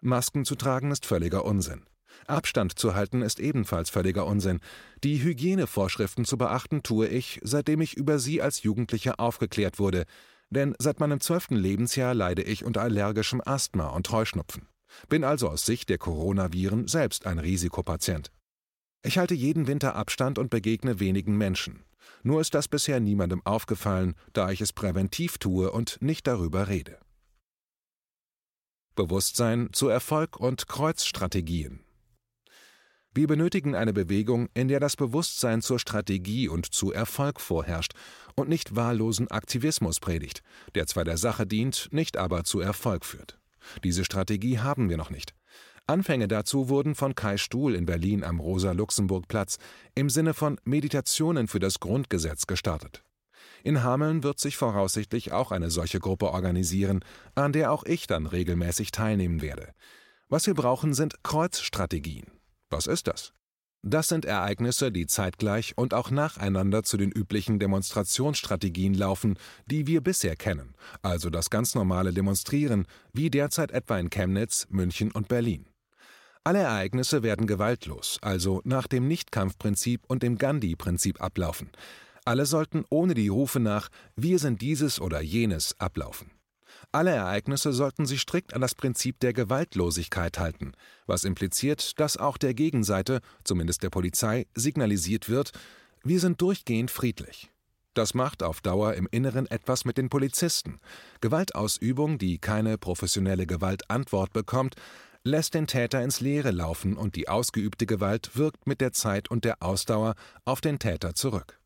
Masken 0.00 0.44
zu 0.44 0.54
tragen 0.54 0.90
ist 0.90 1.06
völliger 1.06 1.44
Unsinn. 1.44 1.86
Abstand 2.26 2.78
zu 2.78 2.94
halten 2.94 3.22
ist 3.22 3.40
ebenfalls 3.40 3.90
völliger 3.90 4.26
Unsinn. 4.26 4.60
Die 5.02 5.22
Hygienevorschriften 5.22 6.24
zu 6.24 6.36
beachten 6.38 6.82
tue 6.82 7.08
ich, 7.08 7.40
seitdem 7.42 7.80
ich 7.80 7.96
über 7.96 8.18
sie 8.18 8.40
als 8.40 8.62
Jugendlicher 8.62 9.18
aufgeklärt 9.18 9.78
wurde, 9.78 10.04
denn 10.50 10.74
seit 10.78 11.00
meinem 11.00 11.20
zwölften 11.20 11.56
Lebensjahr 11.56 12.14
leide 12.14 12.42
ich 12.42 12.64
unter 12.64 12.82
allergischem 12.82 13.42
Asthma 13.44 13.88
und 13.88 14.10
Heuschnupfen. 14.10 14.68
Bin 15.08 15.24
also 15.24 15.48
aus 15.48 15.66
Sicht 15.66 15.88
der 15.88 15.98
Coronaviren 15.98 16.86
selbst 16.86 17.26
ein 17.26 17.38
Risikopatient. 17.38 18.30
Ich 19.06 19.18
halte 19.18 19.34
jeden 19.34 19.66
Winter 19.66 19.96
Abstand 19.96 20.38
und 20.38 20.48
begegne 20.48 20.98
wenigen 20.98 21.36
Menschen. 21.36 21.84
Nur 22.22 22.40
ist 22.40 22.54
das 22.54 22.68
bisher 22.68 23.00
niemandem 23.00 23.44
aufgefallen, 23.44 24.14
da 24.32 24.50
ich 24.50 24.62
es 24.62 24.72
präventiv 24.72 25.36
tue 25.36 25.70
und 25.70 26.00
nicht 26.00 26.26
darüber 26.26 26.68
rede. 26.68 26.98
Bewusstsein 28.94 29.68
zu 29.72 29.88
Erfolg 29.88 30.40
und 30.40 30.68
Kreuzstrategien. 30.68 31.80
Wir 33.12 33.26
benötigen 33.26 33.74
eine 33.74 33.92
Bewegung, 33.92 34.48
in 34.54 34.68
der 34.68 34.80
das 34.80 34.96
Bewusstsein 34.96 35.60
zur 35.60 35.78
Strategie 35.78 36.48
und 36.48 36.72
zu 36.72 36.90
Erfolg 36.90 37.42
vorherrscht 37.42 37.92
und 38.36 38.48
nicht 38.48 38.74
wahllosen 38.74 39.28
Aktivismus 39.30 40.00
predigt, 40.00 40.42
der 40.74 40.86
zwar 40.86 41.04
der 41.04 41.18
Sache 41.18 41.46
dient, 41.46 41.88
nicht 41.92 42.16
aber 42.16 42.44
zu 42.44 42.60
Erfolg 42.60 43.04
führt. 43.04 43.38
Diese 43.84 44.04
Strategie 44.04 44.60
haben 44.60 44.88
wir 44.88 44.96
noch 44.96 45.10
nicht. 45.10 45.34
Anfänge 45.86 46.28
dazu 46.28 46.70
wurden 46.70 46.94
von 46.94 47.14
Kai 47.14 47.36
Stuhl 47.36 47.74
in 47.74 47.84
Berlin 47.84 48.24
am 48.24 48.40
Rosa-Luxemburg-Platz 48.40 49.58
im 49.94 50.08
Sinne 50.08 50.32
von 50.32 50.58
Meditationen 50.64 51.46
für 51.46 51.58
das 51.58 51.78
Grundgesetz 51.78 52.46
gestartet. 52.46 53.04
In 53.64 53.82
Hameln 53.82 54.22
wird 54.22 54.40
sich 54.40 54.56
voraussichtlich 54.56 55.32
auch 55.32 55.52
eine 55.52 55.70
solche 55.70 56.00
Gruppe 56.00 56.30
organisieren, 56.30 57.04
an 57.34 57.52
der 57.52 57.70
auch 57.70 57.84
ich 57.84 58.06
dann 58.06 58.26
regelmäßig 58.26 58.92
teilnehmen 58.92 59.42
werde. 59.42 59.72
Was 60.30 60.46
wir 60.46 60.54
brauchen, 60.54 60.94
sind 60.94 61.22
Kreuzstrategien. 61.22 62.28
Was 62.70 62.86
ist 62.86 63.06
das? 63.06 63.34
Das 63.82 64.08
sind 64.08 64.24
Ereignisse, 64.24 64.90
die 64.90 65.06
zeitgleich 65.06 65.76
und 65.76 65.92
auch 65.92 66.10
nacheinander 66.10 66.84
zu 66.84 66.96
den 66.96 67.12
üblichen 67.12 67.58
Demonstrationsstrategien 67.58 68.94
laufen, 68.94 69.38
die 69.66 69.86
wir 69.86 70.00
bisher 70.00 70.36
kennen, 70.36 70.74
also 71.02 71.28
das 71.28 71.50
ganz 71.50 71.74
normale 71.74 72.14
Demonstrieren, 72.14 72.86
wie 73.12 73.28
derzeit 73.28 73.72
etwa 73.72 73.98
in 73.98 74.08
Chemnitz, 74.08 74.66
München 74.70 75.12
und 75.12 75.28
Berlin. 75.28 75.66
Alle 76.46 76.58
Ereignisse 76.58 77.22
werden 77.22 77.46
gewaltlos, 77.46 78.18
also 78.20 78.60
nach 78.64 78.86
dem 78.86 79.08
Nichtkampfprinzip 79.08 80.02
und 80.08 80.22
dem 80.22 80.36
Gandhi-Prinzip 80.36 81.22
ablaufen. 81.22 81.70
Alle 82.26 82.44
sollten 82.44 82.84
ohne 82.90 83.14
die 83.14 83.28
Rufe 83.28 83.60
nach 83.60 83.88
Wir 84.14 84.38
sind 84.38 84.60
dieses 84.60 85.00
oder 85.00 85.22
jenes 85.22 85.80
ablaufen. 85.80 86.30
Alle 86.92 87.12
Ereignisse 87.12 87.72
sollten 87.72 88.04
sich 88.04 88.20
strikt 88.20 88.52
an 88.52 88.60
das 88.60 88.74
Prinzip 88.74 89.20
der 89.20 89.32
Gewaltlosigkeit 89.32 90.38
halten, 90.38 90.72
was 91.06 91.24
impliziert, 91.24 91.98
dass 91.98 92.18
auch 92.18 92.36
der 92.36 92.52
Gegenseite, 92.52 93.20
zumindest 93.44 93.82
der 93.82 93.90
Polizei, 93.90 94.46
signalisiert 94.54 95.30
wird, 95.30 95.52
wir 96.02 96.20
sind 96.20 96.42
durchgehend 96.42 96.90
friedlich. 96.90 97.50
Das 97.94 98.12
macht 98.12 98.42
auf 98.42 98.60
Dauer 98.60 98.94
im 98.94 99.08
Inneren 99.10 99.46
etwas 99.46 99.86
mit 99.86 99.96
den 99.96 100.10
Polizisten. 100.10 100.78
Gewaltausübung, 101.22 102.18
die 102.18 102.38
keine 102.38 102.76
professionelle 102.76 103.46
Gewaltantwort 103.46 104.32
bekommt, 104.34 104.74
lässt 105.24 105.54
den 105.54 105.66
Täter 105.66 106.02
ins 106.02 106.20
Leere 106.20 106.50
laufen 106.50 106.96
und 106.96 107.16
die 107.16 107.28
ausgeübte 107.28 107.86
Gewalt 107.86 108.36
wirkt 108.36 108.66
mit 108.66 108.82
der 108.82 108.92
Zeit 108.92 109.30
und 109.30 109.44
der 109.44 109.62
Ausdauer 109.62 110.14
auf 110.44 110.60
den 110.60 110.78
Täter 110.78 111.14
zurück. 111.14 111.58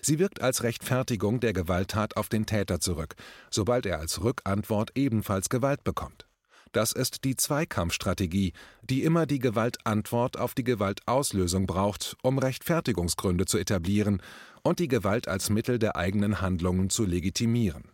Sie 0.00 0.18
wirkt 0.18 0.40
als 0.40 0.62
Rechtfertigung 0.62 1.40
der 1.40 1.52
Gewalttat 1.52 2.16
auf 2.16 2.28
den 2.28 2.46
Täter 2.46 2.80
zurück, 2.80 3.14
sobald 3.50 3.84
er 3.84 3.98
als 3.98 4.22
Rückantwort 4.22 4.92
ebenfalls 4.94 5.50
Gewalt 5.50 5.84
bekommt. 5.84 6.26
Das 6.70 6.92
ist 6.92 7.24
die 7.24 7.36
Zweikampfstrategie, 7.36 8.54
die 8.82 9.02
immer 9.02 9.26
die 9.26 9.40
Gewaltantwort 9.40 10.38
auf 10.38 10.54
die 10.54 10.64
Gewaltauslösung 10.64 11.66
braucht, 11.66 12.16
um 12.22 12.38
Rechtfertigungsgründe 12.38 13.44
zu 13.44 13.58
etablieren 13.58 14.22
und 14.62 14.78
die 14.78 14.88
Gewalt 14.88 15.28
als 15.28 15.50
Mittel 15.50 15.78
der 15.78 15.96
eigenen 15.96 16.40
Handlungen 16.40 16.88
zu 16.88 17.04
legitimieren. 17.04 17.90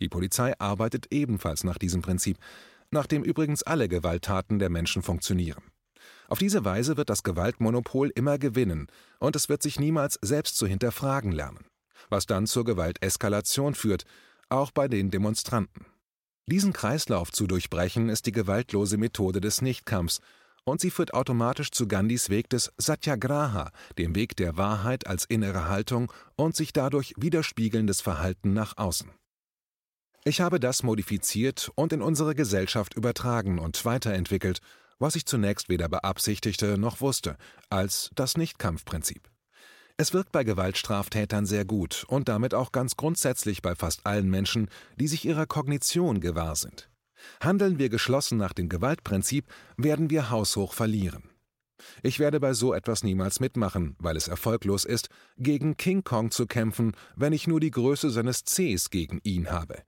Die 0.00 0.08
Polizei 0.08 0.58
arbeitet 0.58 1.08
ebenfalls 1.10 1.62
nach 1.64 1.76
diesem 1.76 2.00
Prinzip, 2.00 2.38
nach 2.90 3.06
dem 3.06 3.22
übrigens 3.22 3.62
alle 3.62 3.88
Gewalttaten 3.88 4.58
der 4.58 4.70
Menschen 4.70 5.02
funktionieren. 5.02 5.62
Auf 6.28 6.38
diese 6.38 6.64
Weise 6.64 6.96
wird 6.96 7.10
das 7.10 7.22
Gewaltmonopol 7.22 8.10
immer 8.14 8.38
gewinnen 8.38 8.88
und 9.20 9.36
es 9.36 9.48
wird 9.48 9.62
sich 9.62 9.78
niemals 9.78 10.18
selbst 10.22 10.56
zu 10.56 10.66
hinterfragen 10.66 11.32
lernen, 11.32 11.66
was 12.08 12.26
dann 12.26 12.46
zur 12.46 12.64
Gewalteskalation 12.64 13.74
führt, 13.74 14.04
auch 14.48 14.70
bei 14.70 14.88
den 14.88 15.10
Demonstranten. 15.10 15.86
Diesen 16.46 16.72
Kreislauf 16.72 17.32
zu 17.32 17.46
durchbrechen 17.46 18.08
ist 18.08 18.26
die 18.26 18.32
gewaltlose 18.32 18.98
Methode 18.98 19.40
des 19.40 19.62
Nichtkampfs 19.62 20.20
und 20.64 20.80
sie 20.80 20.90
führt 20.90 21.14
automatisch 21.14 21.70
zu 21.70 21.86
Gandhis 21.86 22.28
Weg 22.28 22.50
des 22.50 22.72
Satyagraha, 22.76 23.70
dem 23.98 24.14
Weg 24.14 24.36
der 24.36 24.56
Wahrheit 24.56 25.06
als 25.06 25.24
innere 25.24 25.68
Haltung 25.68 26.12
und 26.36 26.56
sich 26.56 26.72
dadurch 26.72 27.14
widerspiegelndes 27.16 28.00
Verhalten 28.00 28.52
nach 28.52 28.76
außen. 28.76 29.10
Ich 30.28 30.40
habe 30.40 30.58
das 30.58 30.82
modifiziert 30.82 31.70
und 31.76 31.92
in 31.92 32.02
unsere 32.02 32.34
Gesellschaft 32.34 32.94
übertragen 32.94 33.60
und 33.60 33.84
weiterentwickelt, 33.84 34.58
was 34.98 35.14
ich 35.14 35.24
zunächst 35.24 35.68
weder 35.68 35.88
beabsichtigte 35.88 36.78
noch 36.78 37.00
wusste, 37.00 37.36
als 37.70 38.10
das 38.16 38.36
Nichtkampfprinzip. 38.36 39.30
Es 39.96 40.14
wirkt 40.14 40.32
bei 40.32 40.42
Gewaltstraftätern 40.42 41.46
sehr 41.46 41.64
gut 41.64 42.04
und 42.08 42.28
damit 42.28 42.54
auch 42.54 42.72
ganz 42.72 42.96
grundsätzlich 42.96 43.62
bei 43.62 43.76
fast 43.76 44.04
allen 44.04 44.28
Menschen, 44.28 44.68
die 44.96 45.06
sich 45.06 45.24
ihrer 45.24 45.46
Kognition 45.46 46.18
gewahr 46.18 46.56
sind. 46.56 46.90
Handeln 47.40 47.78
wir 47.78 47.88
geschlossen 47.88 48.36
nach 48.36 48.52
dem 48.52 48.68
Gewaltprinzip, 48.68 49.46
werden 49.76 50.10
wir 50.10 50.30
haushoch 50.30 50.72
verlieren. 50.72 51.30
Ich 52.02 52.18
werde 52.18 52.40
bei 52.40 52.52
so 52.52 52.74
etwas 52.74 53.04
niemals 53.04 53.38
mitmachen, 53.38 53.94
weil 54.00 54.16
es 54.16 54.26
erfolglos 54.26 54.84
ist, 54.84 55.08
gegen 55.38 55.76
King 55.76 56.02
Kong 56.02 56.32
zu 56.32 56.46
kämpfen, 56.46 56.96
wenn 57.14 57.32
ich 57.32 57.46
nur 57.46 57.60
die 57.60 57.70
Größe 57.70 58.10
seines 58.10 58.44
Cs 58.44 58.90
gegen 58.90 59.20
ihn 59.22 59.52
habe. 59.52 59.84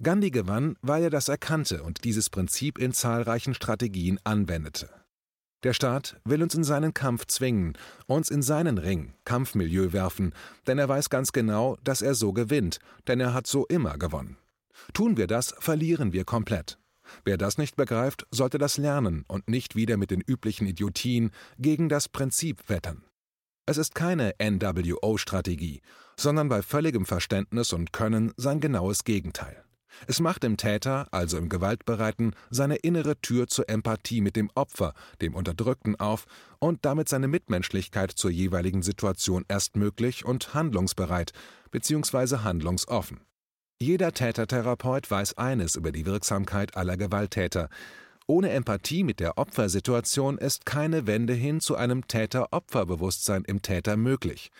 Gandhi 0.00 0.30
gewann, 0.30 0.76
weil 0.80 1.04
er 1.04 1.10
das 1.10 1.28
erkannte 1.28 1.82
und 1.82 2.04
dieses 2.04 2.30
Prinzip 2.30 2.78
in 2.78 2.92
zahlreichen 2.92 3.54
Strategien 3.54 4.18
anwendete. 4.24 4.88
Der 5.62 5.74
Staat 5.74 6.20
will 6.24 6.42
uns 6.42 6.54
in 6.54 6.64
seinen 6.64 6.92
Kampf 6.92 7.26
zwingen, 7.26 7.78
uns 8.06 8.30
in 8.30 8.42
seinen 8.42 8.78
Ring, 8.78 9.14
Kampfmilieu 9.24 9.92
werfen, 9.92 10.34
denn 10.66 10.78
er 10.78 10.88
weiß 10.88 11.08
ganz 11.08 11.32
genau, 11.32 11.76
dass 11.84 12.02
er 12.02 12.14
so 12.14 12.32
gewinnt, 12.32 12.80
denn 13.06 13.20
er 13.20 13.32
hat 13.32 13.46
so 13.46 13.66
immer 13.66 13.96
gewonnen. 13.96 14.38
Tun 14.92 15.16
wir 15.16 15.28
das, 15.28 15.54
verlieren 15.58 16.12
wir 16.12 16.24
komplett. 16.24 16.78
Wer 17.24 17.36
das 17.36 17.58
nicht 17.58 17.76
begreift, 17.76 18.26
sollte 18.30 18.58
das 18.58 18.76
lernen 18.76 19.24
und 19.28 19.48
nicht 19.48 19.76
wieder 19.76 19.96
mit 19.96 20.10
den 20.10 20.20
üblichen 20.20 20.66
Idiotien 20.66 21.30
gegen 21.58 21.88
das 21.88 22.08
Prinzip 22.08 22.68
wettern. 22.68 23.04
Es 23.66 23.76
ist 23.76 23.94
keine 23.94 24.34
NWO-Strategie, 24.42 25.82
sondern 26.16 26.48
bei 26.48 26.62
völligem 26.62 27.06
Verständnis 27.06 27.72
und 27.72 27.92
Können 27.92 28.32
sein 28.36 28.58
genaues 28.58 29.04
Gegenteil. 29.04 29.64
Es 30.06 30.20
macht 30.20 30.44
im 30.44 30.56
Täter, 30.56 31.08
also 31.10 31.38
im 31.38 31.48
Gewaltbereiten, 31.48 32.34
seine 32.50 32.76
innere 32.76 33.20
Tür 33.20 33.48
zur 33.48 33.68
Empathie 33.68 34.20
mit 34.20 34.36
dem 34.36 34.50
Opfer, 34.54 34.94
dem 35.20 35.34
Unterdrückten 35.34 35.96
auf 35.98 36.26
und 36.58 36.84
damit 36.84 37.08
seine 37.08 37.28
Mitmenschlichkeit 37.28 38.12
zur 38.12 38.30
jeweiligen 38.30 38.82
Situation 38.82 39.44
erst 39.48 39.76
möglich 39.76 40.24
und 40.24 40.54
handlungsbereit 40.54 41.32
bzw. 41.70 42.38
handlungsoffen. 42.38 43.20
Jeder 43.80 44.12
Tätertherapeut 44.12 45.10
weiß 45.10 45.38
eines 45.38 45.74
über 45.74 45.90
die 45.90 46.06
Wirksamkeit 46.06 46.76
aller 46.76 46.96
Gewalttäter. 46.96 47.68
Ohne 48.28 48.50
Empathie 48.50 49.02
mit 49.02 49.18
der 49.18 49.38
Opfersituation 49.38 50.38
ist 50.38 50.64
keine 50.64 51.08
Wende 51.08 51.32
hin 51.32 51.60
zu 51.60 51.74
einem 51.74 52.06
Täter-Opfer-Bewusstsein 52.06 53.42
im 53.44 53.60
Täter 53.60 53.96
möglich. 53.96 54.52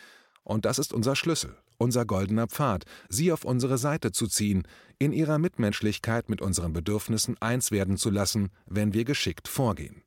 Und 0.42 0.64
das 0.64 0.80
ist 0.80 0.92
unser 0.92 1.14
Schlüssel, 1.14 1.56
unser 1.82 2.06
goldener 2.06 2.46
Pfad, 2.46 2.84
sie 3.10 3.32
auf 3.32 3.44
unsere 3.44 3.76
Seite 3.76 4.12
zu 4.12 4.26
ziehen, 4.26 4.62
in 4.98 5.12
ihrer 5.12 5.38
Mitmenschlichkeit 5.38 6.30
mit 6.30 6.40
unseren 6.40 6.72
Bedürfnissen 6.72 7.36
eins 7.42 7.70
werden 7.70 7.98
zu 7.98 8.08
lassen, 8.08 8.50
wenn 8.66 8.94
wir 8.94 9.04
geschickt 9.04 9.48
vorgehen. 9.48 10.02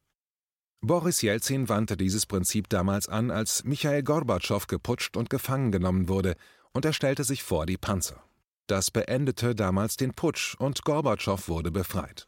Boris 0.81 1.21
Jelzin 1.21 1.69
wandte 1.69 1.97
dieses 1.97 2.25
Prinzip 2.25 2.69
damals 2.69 3.09
an, 3.09 3.29
als 3.29 3.63
Michael 3.63 4.03
Gorbatschow 4.03 4.65
geputscht 4.67 5.17
und 5.17 5.29
gefangen 5.29 5.71
genommen 5.71 6.07
wurde, 6.09 6.35
und 6.73 6.85
er 6.85 6.93
stellte 6.93 7.23
sich 7.23 7.43
vor 7.43 7.65
die 7.65 7.77
Panzer. 7.77 8.23
Das 8.67 8.89
beendete 8.89 9.53
damals 9.53 9.95
den 9.95 10.13
Putsch 10.13 10.55
und 10.55 10.83
Gorbatschow 10.83 11.47
wurde 11.47 11.71
befreit. 11.71 12.27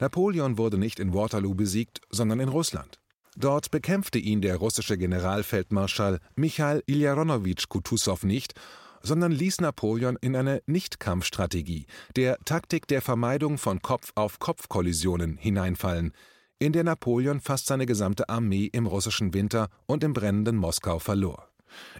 Napoleon 0.00 0.58
wurde 0.58 0.78
nicht 0.78 0.98
in 0.98 1.12
Waterloo 1.12 1.54
besiegt, 1.54 2.00
sondern 2.10 2.40
in 2.40 2.48
Russland. 2.48 3.00
Dort 3.40 3.70
bekämpfte 3.70 4.18
ihn 4.18 4.40
der 4.40 4.56
russische 4.56 4.98
Generalfeldmarschall 4.98 6.18
Michail 6.34 6.82
Ilyaronowitsch 6.86 7.68
Kutusow 7.68 8.24
nicht, 8.24 8.54
sondern 9.00 9.30
ließ 9.30 9.60
Napoleon 9.60 10.18
in 10.20 10.34
eine 10.34 10.60
Nichtkampfstrategie, 10.66 11.86
der 12.16 12.38
Taktik 12.44 12.88
der 12.88 13.00
Vermeidung 13.00 13.56
von 13.56 13.80
Kopf-auf-Kopf-Kollisionen 13.80 15.36
hineinfallen, 15.36 16.14
in 16.58 16.72
der 16.72 16.82
Napoleon 16.82 17.38
fast 17.38 17.66
seine 17.66 17.86
gesamte 17.86 18.28
Armee 18.28 18.68
im 18.72 18.86
russischen 18.86 19.32
Winter 19.34 19.68
und 19.86 20.02
im 20.02 20.14
brennenden 20.14 20.56
Moskau 20.56 20.98
verlor. 20.98 21.48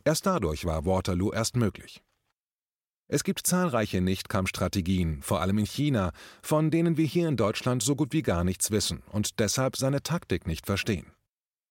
Erst 0.05 0.27
dadurch 0.27 0.65
war 0.65 0.87
Waterloo 0.87 1.31
erst 1.33 1.55
möglich. 1.55 2.03
Es 3.07 3.23
gibt 3.23 3.47
zahlreiche 3.47 4.01
Nichtkampfstrategien, 4.01 5.23
vor 5.23 5.41
allem 5.41 5.59
in 5.59 5.67
China, 5.67 6.11
von 6.43 6.73
denen 6.73 6.97
wir 6.97 7.07
hier 7.07 7.29
in 7.29 7.37
Deutschland 7.37 7.85
so 7.85 7.95
gut 7.95 8.13
wie 8.13 8.23
gar 8.23 8.43
nichts 8.43 8.73
wissen 8.73 9.05
und 9.13 9.39
deshalb 9.39 9.77
seine 9.77 10.03
Taktik 10.03 10.49
nicht 10.49 10.67
verstehen. 10.67 11.07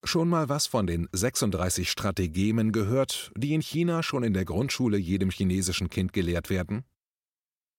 Schon 0.04 0.30
mal 0.30 0.48
was 0.48 0.68
von 0.68 0.88
den 0.88 1.08
36 1.12 1.90
Strategemen 1.90 2.72
gehört, 2.72 3.32
die 3.36 3.54
in 3.54 3.62
China 3.62 4.04
schon 4.04 4.24
in 4.24 4.34
der 4.34 4.46
Grundschule 4.46 4.98
jedem 4.98 5.30
chinesischen 5.32 5.90
Kind 5.90 6.14
gelehrt 6.14 6.50
werden? 6.50 6.86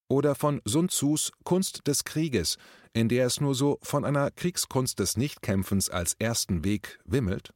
Oder 0.09 0.35
von 0.35 0.61
Sun 0.65 0.89
Tzus 0.89 1.33
Kunst 1.45 1.87
des 1.87 2.05
Krieges, 2.05 2.57
in 2.93 3.09
der 3.09 3.27
es 3.27 3.41
nur 3.41 3.55
so 3.55 3.79
von 3.83 4.05
einer 4.05 4.31
Kriegskunst 4.31 4.99
des 4.99 5.17
Nichtkämpfens 5.17 5.91
als 5.91 6.15
ersten 6.19 6.65
Weg 6.65 6.99
wimmelt? 7.05 7.53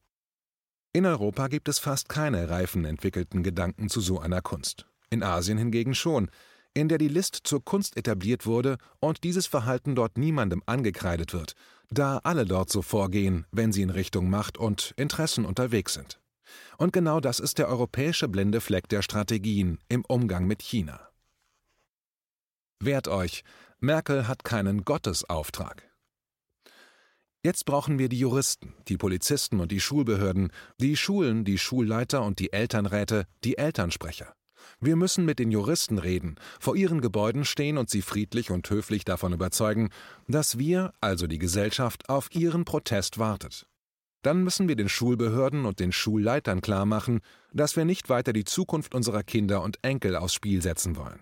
In 0.93 1.07
Europa 1.07 1.49
gibt 1.49 1.69
es 1.69 1.79
fast 1.79 2.09
keine 2.09 2.51
reifen 2.51 2.85
entwickelten 2.85 3.43
Gedanken 3.43 3.89
zu 3.89 4.01
so 4.01 4.21
einer 4.21 4.43
Kunst 4.43 4.87
in 5.13 5.23
Asien 5.23 5.59
hingegen 5.59 5.95
schon, 5.95 6.31
in 6.75 6.89
der 6.89 6.99
die 6.99 7.09
List 7.09 7.41
zur 7.45 7.63
Kunst 7.63 7.97
etabliert 7.97 8.47
wurde 8.47 8.79
und 8.99 9.25
dieses 9.25 9.47
Verhalten 9.47 9.95
dort 9.95 10.17
niemandem 10.17 10.63
angekreidet 10.65 11.35
wird, 11.35 11.53
da 11.93 12.19
alle 12.25 12.45
dort 12.45 12.71
so 12.71 12.83
vorgehen, 12.83 13.47
wenn 13.53 13.73
sie 13.73 13.83
in 13.83 13.91
Richtung 13.91 14.31
Macht 14.31 14.59
und 14.59 14.95
Interessen 14.97 15.45
unterwegs 15.45 15.95
sind. 15.95 16.21
Und 16.79 16.93
genau 16.93 17.21
das 17.21 17.39
ist 17.39 17.59
der 17.59 17.69
europäische 17.69 18.29
blinde 18.29 18.61
Fleck 18.61 18.89
der 18.89 19.03
Strategien 19.03 19.79
im 19.89 20.05
Umgang 20.05 20.47
mit 20.47 20.63
China. 20.63 21.09
Wehrt 22.81 23.09
euch, 23.09 23.45
Merkel 23.79 24.27
hat 24.27 24.45
keinen 24.45 24.85
Gottesauftrag. 24.85 25.89
Jetzt 27.45 27.65
brauchen 27.65 27.99
wir 27.99 28.09
die 28.09 28.19
Juristen, 28.19 28.75
die 28.87 28.97
Polizisten 28.97 29.59
und 29.59 29.73
die 29.73 29.81
Schulbehörden, 29.81 30.53
die 30.79 30.97
Schulen, 30.97 31.45
die 31.45 31.59
Schulleiter 31.59 32.23
und 32.23 32.39
die 32.39 32.53
Elternräte, 32.53 33.27
die 33.43 33.59
Elternsprecher. 33.59 34.33
Wir 34.81 34.97
müssen 34.97 35.25
mit 35.25 35.39
den 35.39 35.51
Juristen 35.51 35.99
reden, 35.99 36.37
vor 36.61 36.77
ihren 36.77 37.01
Gebäuden 37.01 37.45
stehen 37.45 37.79
und 37.79 37.91
sie 37.91 38.03
friedlich 38.03 38.51
und 38.51 38.69
höflich 38.69 39.05
davon 39.05 39.33
überzeugen, 39.33 39.91
dass 40.29 40.59
wir, 40.59 40.93
also 41.01 41.27
die 41.27 41.39
Gesellschaft, 41.39 42.09
auf 42.09 42.35
ihren 42.35 42.65
Protest 42.65 43.19
wartet. 43.19 43.67
Dann 44.23 44.45
müssen 44.45 44.69
wir 44.69 44.77
den 44.77 44.89
Schulbehörden 44.89 45.65
und 45.65 45.81
den 45.81 45.93
Schulleitern 45.93 46.61
klarmachen, 46.61 47.21
dass 47.53 47.77
wir 47.77 47.85
nicht 47.85 48.09
weiter 48.09 48.33
die 48.33 48.45
Zukunft 48.45 48.95
unserer 48.95 49.25
Kinder 49.25 49.63
und 49.63 49.79
Enkel 49.83 50.17
aufs 50.17 50.35
Spiel 50.35 50.63
setzen 50.63 50.97
wollen. 50.97 51.21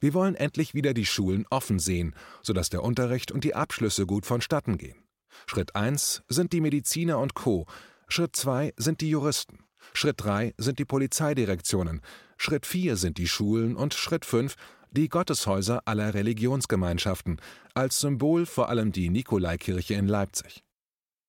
Wir 0.00 0.14
wollen 0.14 0.34
endlich 0.34 0.74
wieder 0.74 0.92
die 0.92 1.06
Schulen 1.06 1.46
offen 1.50 1.78
sehen, 1.78 2.14
sodass 2.42 2.68
der 2.68 2.82
Unterricht 2.82 3.30
und 3.32 3.44
die 3.44 3.54
Abschlüsse 3.54 4.06
gut 4.06 4.26
vonstatten 4.26 4.78
gehen. 4.78 5.04
Schritt 5.46 5.76
1 5.76 6.22
sind 6.28 6.52
die 6.52 6.60
Mediziner 6.60 7.18
und 7.18 7.34
Co. 7.34 7.66
Schritt 8.08 8.34
2 8.34 8.74
sind 8.76 9.00
die 9.00 9.10
Juristen. 9.10 9.60
Schritt 9.92 10.16
3 10.18 10.54
sind 10.58 10.78
die 10.78 10.84
Polizeidirektionen. 10.84 12.00
Schritt 12.36 12.66
4 12.66 12.96
sind 12.96 13.18
die 13.18 13.28
Schulen 13.28 13.76
und 13.76 13.94
Schritt 13.94 14.24
5 14.24 14.54
die 14.90 15.08
Gotteshäuser 15.08 15.82
aller 15.86 16.14
Religionsgemeinschaften, 16.14 17.40
als 17.74 18.00
Symbol 18.00 18.46
vor 18.46 18.68
allem 18.68 18.92
die 18.92 19.08
Nikolaikirche 19.08 19.94
in 19.94 20.08
Leipzig. 20.08 20.62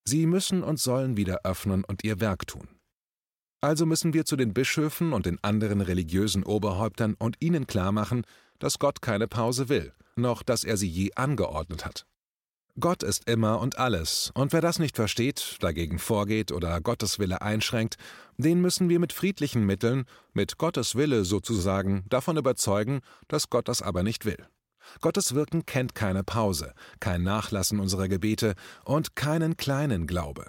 Sie 0.03 0.25
müssen 0.25 0.63
und 0.63 0.79
sollen 0.79 1.15
wieder 1.15 1.41
öffnen 1.43 1.83
und 1.83 2.03
ihr 2.03 2.19
Werk 2.19 2.47
tun. 2.47 2.67
Also 3.61 3.85
müssen 3.85 4.13
wir 4.13 4.25
zu 4.25 4.35
den 4.35 4.53
Bischöfen 4.53 5.13
und 5.13 5.27
den 5.27 5.37
anderen 5.43 5.81
religiösen 5.81 6.43
Oberhäuptern 6.43 7.13
und 7.13 7.37
ihnen 7.39 7.67
klarmachen, 7.67 8.25
dass 8.57 8.79
Gott 8.79 9.03
keine 9.03 9.27
Pause 9.27 9.69
will, 9.69 9.93
noch 10.15 10.41
dass 10.41 10.63
er 10.63 10.77
sie 10.77 10.87
je 10.87 11.11
angeordnet 11.13 11.85
hat. 11.85 12.07
Gott 12.79 13.03
ist 13.03 13.27
immer 13.27 13.59
und 13.59 13.77
alles, 13.77 14.31
und 14.33 14.53
wer 14.53 14.61
das 14.61 14.79
nicht 14.79 14.95
versteht, 14.95 15.57
dagegen 15.59 15.99
vorgeht 15.99 16.53
oder 16.53 16.79
Gottes 16.79 17.19
Wille 17.19 17.41
einschränkt, 17.41 17.97
den 18.37 18.61
müssen 18.61 18.87
wir 18.87 18.99
mit 18.99 19.11
friedlichen 19.11 19.65
Mitteln, 19.65 20.05
mit 20.33 20.57
Gottes 20.57 20.95
Wille 20.95 21.25
sozusagen, 21.25 22.05
davon 22.09 22.37
überzeugen, 22.37 23.01
dass 23.27 23.49
Gott 23.49 23.67
das 23.67 23.81
aber 23.81 24.03
nicht 24.03 24.23
will. 24.25 24.47
Gottes 25.01 25.35
Wirken 25.35 25.65
kennt 25.65 25.95
keine 25.95 26.23
Pause, 26.23 26.73
kein 26.99 27.23
Nachlassen 27.23 27.79
unserer 27.79 28.07
Gebete 28.07 28.55
und 28.85 29.15
keinen 29.15 29.57
kleinen 29.57 30.07
Glaube. 30.07 30.45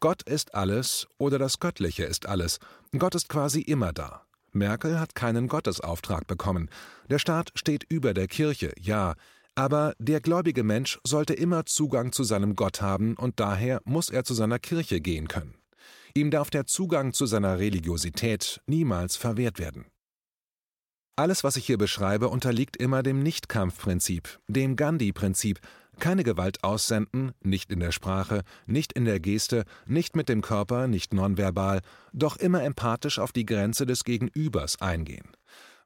Gott 0.00 0.22
ist 0.22 0.54
alles 0.54 1.06
oder 1.18 1.38
das 1.38 1.60
Göttliche 1.60 2.04
ist 2.04 2.26
alles. 2.26 2.58
Gott 2.98 3.14
ist 3.14 3.28
quasi 3.28 3.60
immer 3.60 3.92
da. 3.92 4.22
Merkel 4.52 5.00
hat 5.00 5.14
keinen 5.14 5.48
Gottesauftrag 5.48 6.26
bekommen. 6.26 6.70
Der 7.10 7.18
Staat 7.18 7.50
steht 7.54 7.84
über 7.88 8.14
der 8.14 8.28
Kirche, 8.28 8.72
ja, 8.78 9.14
aber 9.54 9.94
der 9.98 10.20
gläubige 10.20 10.64
Mensch 10.64 10.98
sollte 11.04 11.34
immer 11.34 11.66
Zugang 11.66 12.12
zu 12.12 12.24
seinem 12.24 12.56
Gott 12.56 12.80
haben 12.80 13.14
und 13.14 13.40
daher 13.40 13.80
muss 13.84 14.10
er 14.10 14.24
zu 14.24 14.34
seiner 14.34 14.58
Kirche 14.58 15.00
gehen 15.00 15.28
können. 15.28 15.54
Ihm 16.14 16.30
darf 16.30 16.50
der 16.50 16.66
Zugang 16.66 17.12
zu 17.12 17.26
seiner 17.26 17.58
Religiosität 17.58 18.60
niemals 18.66 19.16
verwehrt 19.16 19.58
werden. 19.58 19.86
Alles, 21.16 21.44
was 21.44 21.56
ich 21.56 21.66
hier 21.66 21.78
beschreibe, 21.78 22.28
unterliegt 22.28 22.76
immer 22.76 23.04
dem 23.04 23.20
Nichtkampfprinzip, 23.22 24.40
dem 24.48 24.74
Gandhi-Prinzip, 24.74 25.60
keine 26.00 26.24
Gewalt 26.24 26.64
aussenden, 26.64 27.32
nicht 27.40 27.70
in 27.70 27.78
der 27.78 27.92
Sprache, 27.92 28.42
nicht 28.66 28.92
in 28.92 29.04
der 29.04 29.20
Geste, 29.20 29.64
nicht 29.86 30.16
mit 30.16 30.28
dem 30.28 30.42
Körper, 30.42 30.88
nicht 30.88 31.14
nonverbal, 31.14 31.82
doch 32.12 32.36
immer 32.36 32.64
empathisch 32.64 33.20
auf 33.20 33.30
die 33.30 33.46
Grenze 33.46 33.86
des 33.86 34.02
Gegenübers 34.02 34.80
eingehen. 34.80 35.28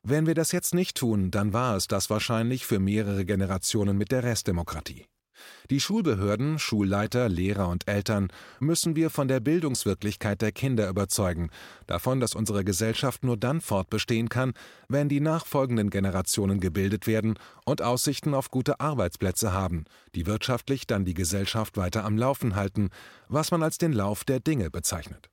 Wenn 0.02 0.26
wir 0.26 0.34
das 0.34 0.52
jetzt 0.52 0.74
nicht 0.74 0.96
tun, 0.96 1.30
dann 1.30 1.52
war 1.52 1.76
es 1.76 1.86
das 1.88 2.08
wahrscheinlich 2.08 2.66
für 2.66 2.78
mehrere 2.78 3.24
Generationen 3.24 3.98
mit 3.98 4.12
der 4.12 4.22
Restdemokratie. 4.22 5.06
Die 5.70 5.80
Schulbehörden, 5.80 6.58
Schulleiter, 6.58 7.28
Lehrer 7.28 7.68
und 7.68 7.88
Eltern 7.88 8.28
müssen 8.58 8.96
wir 8.96 9.10
von 9.10 9.28
der 9.28 9.40
Bildungswirklichkeit 9.40 10.42
der 10.42 10.52
Kinder 10.52 10.88
überzeugen, 10.88 11.50
davon, 11.86 12.20
dass 12.20 12.34
unsere 12.34 12.64
Gesellschaft 12.64 13.24
nur 13.24 13.36
dann 13.36 13.60
fortbestehen 13.60 14.28
kann, 14.28 14.54
wenn 14.88 15.08
die 15.08 15.20
nachfolgenden 15.20 15.90
Generationen 15.90 16.60
gebildet 16.60 17.06
werden 17.06 17.38
und 17.64 17.82
Aussichten 17.82 18.34
auf 18.34 18.50
gute 18.50 18.80
Arbeitsplätze 18.80 19.52
haben, 19.52 19.84
die 20.14 20.26
wirtschaftlich 20.26 20.86
dann 20.86 21.04
die 21.04 21.14
Gesellschaft 21.14 21.76
weiter 21.76 22.04
am 22.04 22.16
Laufen 22.16 22.56
halten, 22.56 22.90
was 23.28 23.50
man 23.50 23.62
als 23.62 23.78
den 23.78 23.92
Lauf 23.92 24.24
der 24.24 24.40
Dinge 24.40 24.70
bezeichnet. 24.70 25.30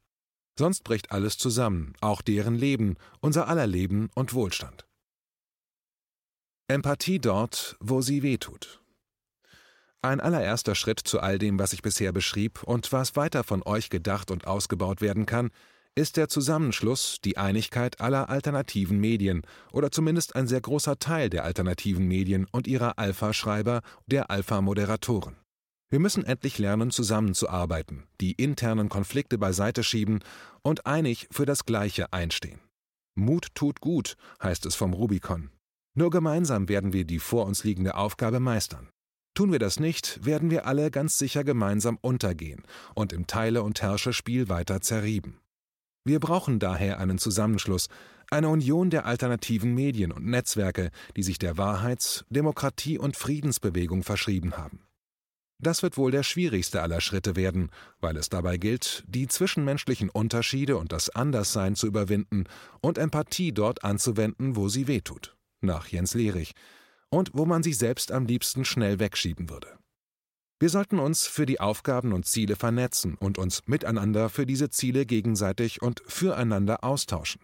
Sonst 0.57 0.83
bricht 0.83 1.11
alles 1.11 1.37
zusammen, 1.37 1.93
auch 2.01 2.21
deren 2.21 2.55
Leben, 2.55 2.95
unser 3.19 3.47
aller 3.47 3.67
Leben 3.67 4.09
und 4.15 4.33
Wohlstand. 4.33 4.85
Empathie 6.67 7.19
dort, 7.19 7.75
wo 7.79 8.01
sie 8.01 8.23
wehtut. 8.23 8.81
Ein 10.01 10.19
allererster 10.19 10.75
Schritt 10.75 10.99
zu 10.99 11.19
all 11.19 11.39
dem, 11.39 11.59
was 11.59 11.73
ich 11.73 11.81
bisher 11.81 12.11
beschrieb 12.11 12.63
und 12.63 12.91
was 12.91 13.15
weiter 13.15 13.43
von 13.43 13.63
euch 13.63 13.89
gedacht 13.89 14.31
und 14.31 14.47
ausgebaut 14.47 15.01
werden 15.01 15.25
kann, 15.25 15.51
ist 15.95 16.17
der 16.17 16.27
Zusammenschluss, 16.27 17.19
die 17.23 17.37
Einigkeit 17.37 18.01
aller 18.01 18.29
alternativen 18.29 18.99
Medien 18.99 19.43
oder 19.71 19.91
zumindest 19.91 20.35
ein 20.35 20.47
sehr 20.47 20.61
großer 20.61 20.99
Teil 20.99 21.29
der 21.29 21.43
alternativen 21.43 22.07
Medien 22.07 22.47
und 22.51 22.67
ihrer 22.67 22.99
Alpha-Schreiber, 22.99 23.81
der 24.05 24.29
Alpha-Moderatoren. 24.29 25.37
Wir 25.89 25.99
müssen 25.99 26.25
endlich 26.25 26.57
lernen, 26.57 26.91
zusammenzuarbeiten, 26.91 28.03
die 28.19 28.31
internen 28.31 28.89
Konflikte 28.89 29.37
beiseite 29.37 29.83
schieben 29.83 30.19
und 30.63 30.85
einig 30.85 31.27
für 31.31 31.45
das 31.45 31.65
Gleiche 31.65 32.11
einstehen. 32.11 32.59
Mut 33.15 33.53
tut 33.55 33.81
gut, 33.81 34.17
heißt 34.41 34.65
es 34.65 34.75
vom 34.75 34.93
Rubicon. 34.93 35.51
Nur 35.95 36.09
gemeinsam 36.09 36.67
werden 36.67 36.91
wir 36.91 37.05
die 37.05 37.19
vor 37.19 37.45
uns 37.45 37.63
liegende 37.63 37.95
Aufgabe 37.95 38.39
meistern. 38.39 38.89
Tun 39.35 39.51
wir 39.51 39.59
das 39.59 39.79
nicht, 39.79 40.25
werden 40.25 40.49
wir 40.49 40.65
alle 40.65 40.91
ganz 40.91 41.17
sicher 41.17 41.43
gemeinsam 41.43 41.97
untergehen 42.01 42.63
und 42.93 43.13
im 43.13 43.27
Teile- 43.27 43.63
und 43.63 43.81
Herrscherspiel 43.81 44.49
weiter 44.49 44.81
zerrieben. 44.81 45.39
Wir 46.03 46.19
brauchen 46.19 46.59
daher 46.59 46.99
einen 46.99 47.17
Zusammenschluss, 47.17 47.87
eine 48.29 48.49
Union 48.49 48.89
der 48.89 49.05
alternativen 49.05 49.73
Medien 49.73 50.11
und 50.11 50.25
Netzwerke, 50.25 50.91
die 51.15 51.23
sich 51.23 51.37
der 51.37 51.57
Wahrheits-, 51.57 52.25
Demokratie- 52.29 52.97
und 52.97 53.17
Friedensbewegung 53.17 54.03
verschrieben 54.03 54.57
haben. 54.57 54.84
Das 55.59 55.83
wird 55.83 55.97
wohl 55.97 56.11
der 56.11 56.23
schwierigste 56.23 56.81
aller 56.81 56.99
Schritte 56.99 57.35
werden, 57.35 57.69
weil 58.01 58.17
es 58.17 58.29
dabei 58.29 58.57
gilt, 58.57 59.03
die 59.07 59.27
zwischenmenschlichen 59.27 60.09
Unterschiede 60.09 60.77
und 60.77 60.91
das 60.91 61.09
Anderssein 61.09 61.75
zu 61.75 61.87
überwinden 61.87 62.45
und 62.81 62.97
Empathie 62.97 63.53
dort 63.53 63.83
anzuwenden, 63.83 64.55
wo 64.55 64.67
sie 64.67 64.87
wehtut, 64.87 65.35
nach 65.61 65.87
Jens 65.87 66.13
Lehrich, 66.13 66.53
und 67.09 67.31
wo 67.33 67.45
man 67.45 67.63
sie 67.63 67.73
selbst 67.73 68.11
am 68.11 68.25
liebsten 68.25 68.65
schnell 68.65 68.99
wegschieben 68.99 69.49
würde. 69.49 69.77
Wir 70.59 70.69
sollten 70.69 70.99
uns 70.99 71.25
für 71.27 71.45
die 71.45 71.59
Aufgaben 71.59 72.13
und 72.13 72.25
Ziele 72.25 72.55
vernetzen 72.55 73.15
und 73.15 73.37
uns 73.37 73.61
miteinander 73.65 74.29
für 74.29 74.45
diese 74.45 74.69
Ziele 74.69 75.05
gegenseitig 75.05 75.81
und 75.81 76.01
füreinander 76.05 76.83
austauschen. 76.83 77.41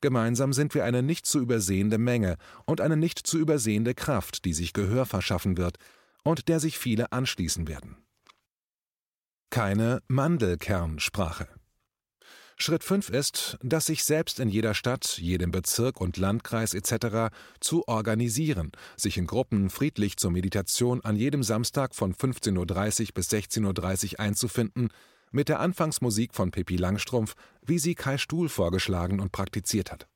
Gemeinsam 0.00 0.52
sind 0.52 0.74
wir 0.74 0.84
eine 0.84 1.02
nicht 1.02 1.26
zu 1.26 1.40
übersehende 1.40 1.98
Menge 1.98 2.36
und 2.66 2.80
eine 2.80 2.96
nicht 2.96 3.18
zu 3.18 3.38
übersehende 3.38 3.94
Kraft, 3.94 4.44
die 4.44 4.52
sich 4.52 4.72
Gehör 4.72 5.06
verschaffen 5.06 5.56
wird 5.56 5.78
und 6.24 6.48
der 6.48 6.60
sich 6.60 6.78
viele 6.78 7.12
anschließen 7.12 7.68
werden. 7.68 7.96
Keine 9.50 10.02
Mandelkernsprache. 10.08 11.48
Schritt 12.60 12.82
5 12.82 13.10
ist, 13.10 13.56
dass 13.62 13.86
sich 13.86 14.02
selbst 14.02 14.40
in 14.40 14.48
jeder 14.48 14.74
Stadt, 14.74 15.16
jedem 15.18 15.52
Bezirk 15.52 16.00
und 16.00 16.16
Landkreis 16.16 16.74
etc. 16.74 17.32
zu 17.60 17.86
organisieren, 17.86 18.72
sich 18.96 19.16
in 19.16 19.28
Gruppen 19.28 19.70
friedlich 19.70 20.16
zur 20.16 20.32
Meditation 20.32 21.00
an 21.02 21.14
jedem 21.14 21.44
Samstag 21.44 21.94
von 21.94 22.14
15.30 22.14 22.56
Uhr 22.56 23.14
bis 23.14 23.30
16.30 23.30 24.12
Uhr 24.14 24.20
einzufinden, 24.20 24.88
mit 25.30 25.48
der 25.48 25.60
Anfangsmusik 25.60 26.34
von 26.34 26.50
Pippi 26.50 26.76
Langstrumpf, 26.76 27.34
wie 27.64 27.78
sie 27.78 27.94
Kai 27.94 28.18
Stuhl 28.18 28.48
vorgeschlagen 28.48 29.20
und 29.20 29.30
praktiziert 29.30 29.92
hat. 29.92 30.08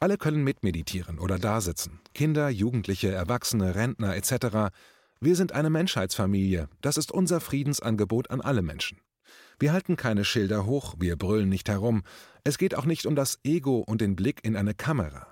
Alle 0.00 0.16
können 0.16 0.42
mitmeditieren 0.42 1.18
oder 1.18 1.38
dasitzen, 1.38 2.00
Kinder, 2.14 2.48
Jugendliche, 2.48 3.12
Erwachsene, 3.12 3.76
Rentner 3.76 4.16
etc. 4.16 4.74
Wir 5.22 5.36
sind 5.36 5.52
eine 5.52 5.68
Menschheitsfamilie, 5.68 6.70
das 6.80 6.96
ist 6.96 7.12
unser 7.12 7.40
Friedensangebot 7.40 8.30
an 8.30 8.40
alle 8.40 8.62
Menschen. 8.62 9.02
Wir 9.58 9.74
halten 9.74 9.96
keine 9.96 10.24
Schilder 10.24 10.64
hoch, 10.64 10.94
wir 10.98 11.16
brüllen 11.16 11.50
nicht 11.50 11.68
herum. 11.68 12.04
Es 12.42 12.56
geht 12.56 12.74
auch 12.74 12.86
nicht 12.86 13.04
um 13.04 13.14
das 13.14 13.38
Ego 13.44 13.84
und 13.86 14.00
den 14.00 14.16
Blick 14.16 14.42
in 14.42 14.56
eine 14.56 14.72
Kamera. 14.72 15.26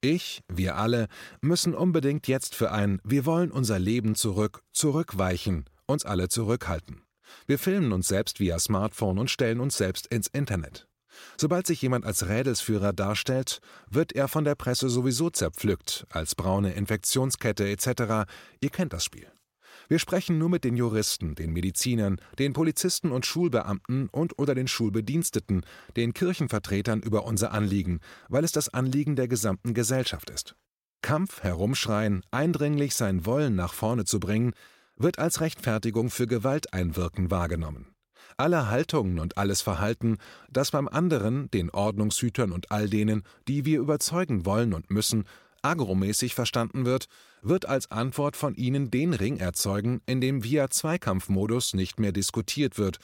Ich, 0.00 0.42
wir 0.48 0.76
alle, 0.76 1.06
müssen 1.40 1.76
unbedingt 1.76 2.26
jetzt 2.26 2.56
für 2.56 2.72
ein 2.72 3.00
Wir 3.04 3.24
wollen 3.24 3.52
unser 3.52 3.78
Leben 3.78 4.16
zurück, 4.16 4.64
zurückweichen, 4.72 5.66
uns 5.86 6.04
alle 6.04 6.28
zurückhalten. 6.28 7.02
Wir 7.46 7.60
filmen 7.60 7.92
uns 7.92 8.08
selbst 8.08 8.40
via 8.40 8.58
Smartphone 8.58 9.20
und 9.20 9.30
stellen 9.30 9.60
uns 9.60 9.76
selbst 9.76 10.08
ins 10.08 10.26
Internet. 10.26 10.89
Sobald 11.36 11.66
sich 11.66 11.82
jemand 11.82 12.04
als 12.04 12.28
Rädelsführer 12.28 12.92
darstellt, 12.92 13.60
wird 13.88 14.12
er 14.12 14.28
von 14.28 14.44
der 14.44 14.54
Presse 14.54 14.88
sowieso 14.88 15.30
zerpflückt, 15.30 16.06
als 16.10 16.34
braune 16.34 16.74
Infektionskette 16.74 17.68
etc. 17.68 18.30
Ihr 18.60 18.70
kennt 18.70 18.92
das 18.92 19.04
Spiel. 19.04 19.30
Wir 19.88 19.98
sprechen 19.98 20.38
nur 20.38 20.48
mit 20.48 20.62
den 20.62 20.76
Juristen, 20.76 21.34
den 21.34 21.52
Medizinern, 21.52 22.20
den 22.38 22.52
Polizisten 22.52 23.10
und 23.10 23.26
Schulbeamten 23.26 24.08
und 24.08 24.38
oder 24.38 24.54
den 24.54 24.68
Schulbediensteten, 24.68 25.66
den 25.96 26.14
Kirchenvertretern 26.14 27.02
über 27.02 27.24
unser 27.24 27.52
Anliegen, 27.52 27.98
weil 28.28 28.44
es 28.44 28.52
das 28.52 28.68
Anliegen 28.68 29.16
der 29.16 29.26
gesamten 29.26 29.74
Gesellschaft 29.74 30.30
ist. 30.30 30.54
Kampf, 31.02 31.42
Herumschreien, 31.42 32.22
eindringlich 32.30 32.94
sein 32.94 33.26
Wollen 33.26 33.56
nach 33.56 33.72
vorne 33.72 34.04
zu 34.04 34.20
bringen, 34.20 34.52
wird 34.96 35.18
als 35.18 35.40
Rechtfertigung 35.40 36.10
für 36.10 36.26
Gewalteinwirken 36.26 37.30
wahrgenommen. 37.30 37.88
Alle 38.40 38.70
Haltungen 38.70 39.18
und 39.18 39.36
alles 39.36 39.60
Verhalten, 39.60 40.16
das 40.50 40.70
beim 40.70 40.88
anderen, 40.88 41.50
den 41.50 41.68
Ordnungshütern 41.68 42.52
und 42.52 42.70
all 42.70 42.88
denen, 42.88 43.22
die 43.46 43.66
wir 43.66 43.80
überzeugen 43.80 44.46
wollen 44.46 44.72
und 44.72 44.90
müssen, 44.90 45.24
agromäßig 45.60 46.34
verstanden 46.34 46.86
wird, 46.86 47.04
wird 47.42 47.66
als 47.66 47.90
Antwort 47.90 48.36
von 48.36 48.54
ihnen 48.54 48.90
den 48.90 49.12
Ring 49.12 49.36
erzeugen, 49.36 50.00
in 50.06 50.22
dem 50.22 50.42
via 50.42 50.70
Zweikampfmodus 50.70 51.74
nicht 51.74 52.00
mehr 52.00 52.12
diskutiert 52.12 52.78
wird, 52.78 52.98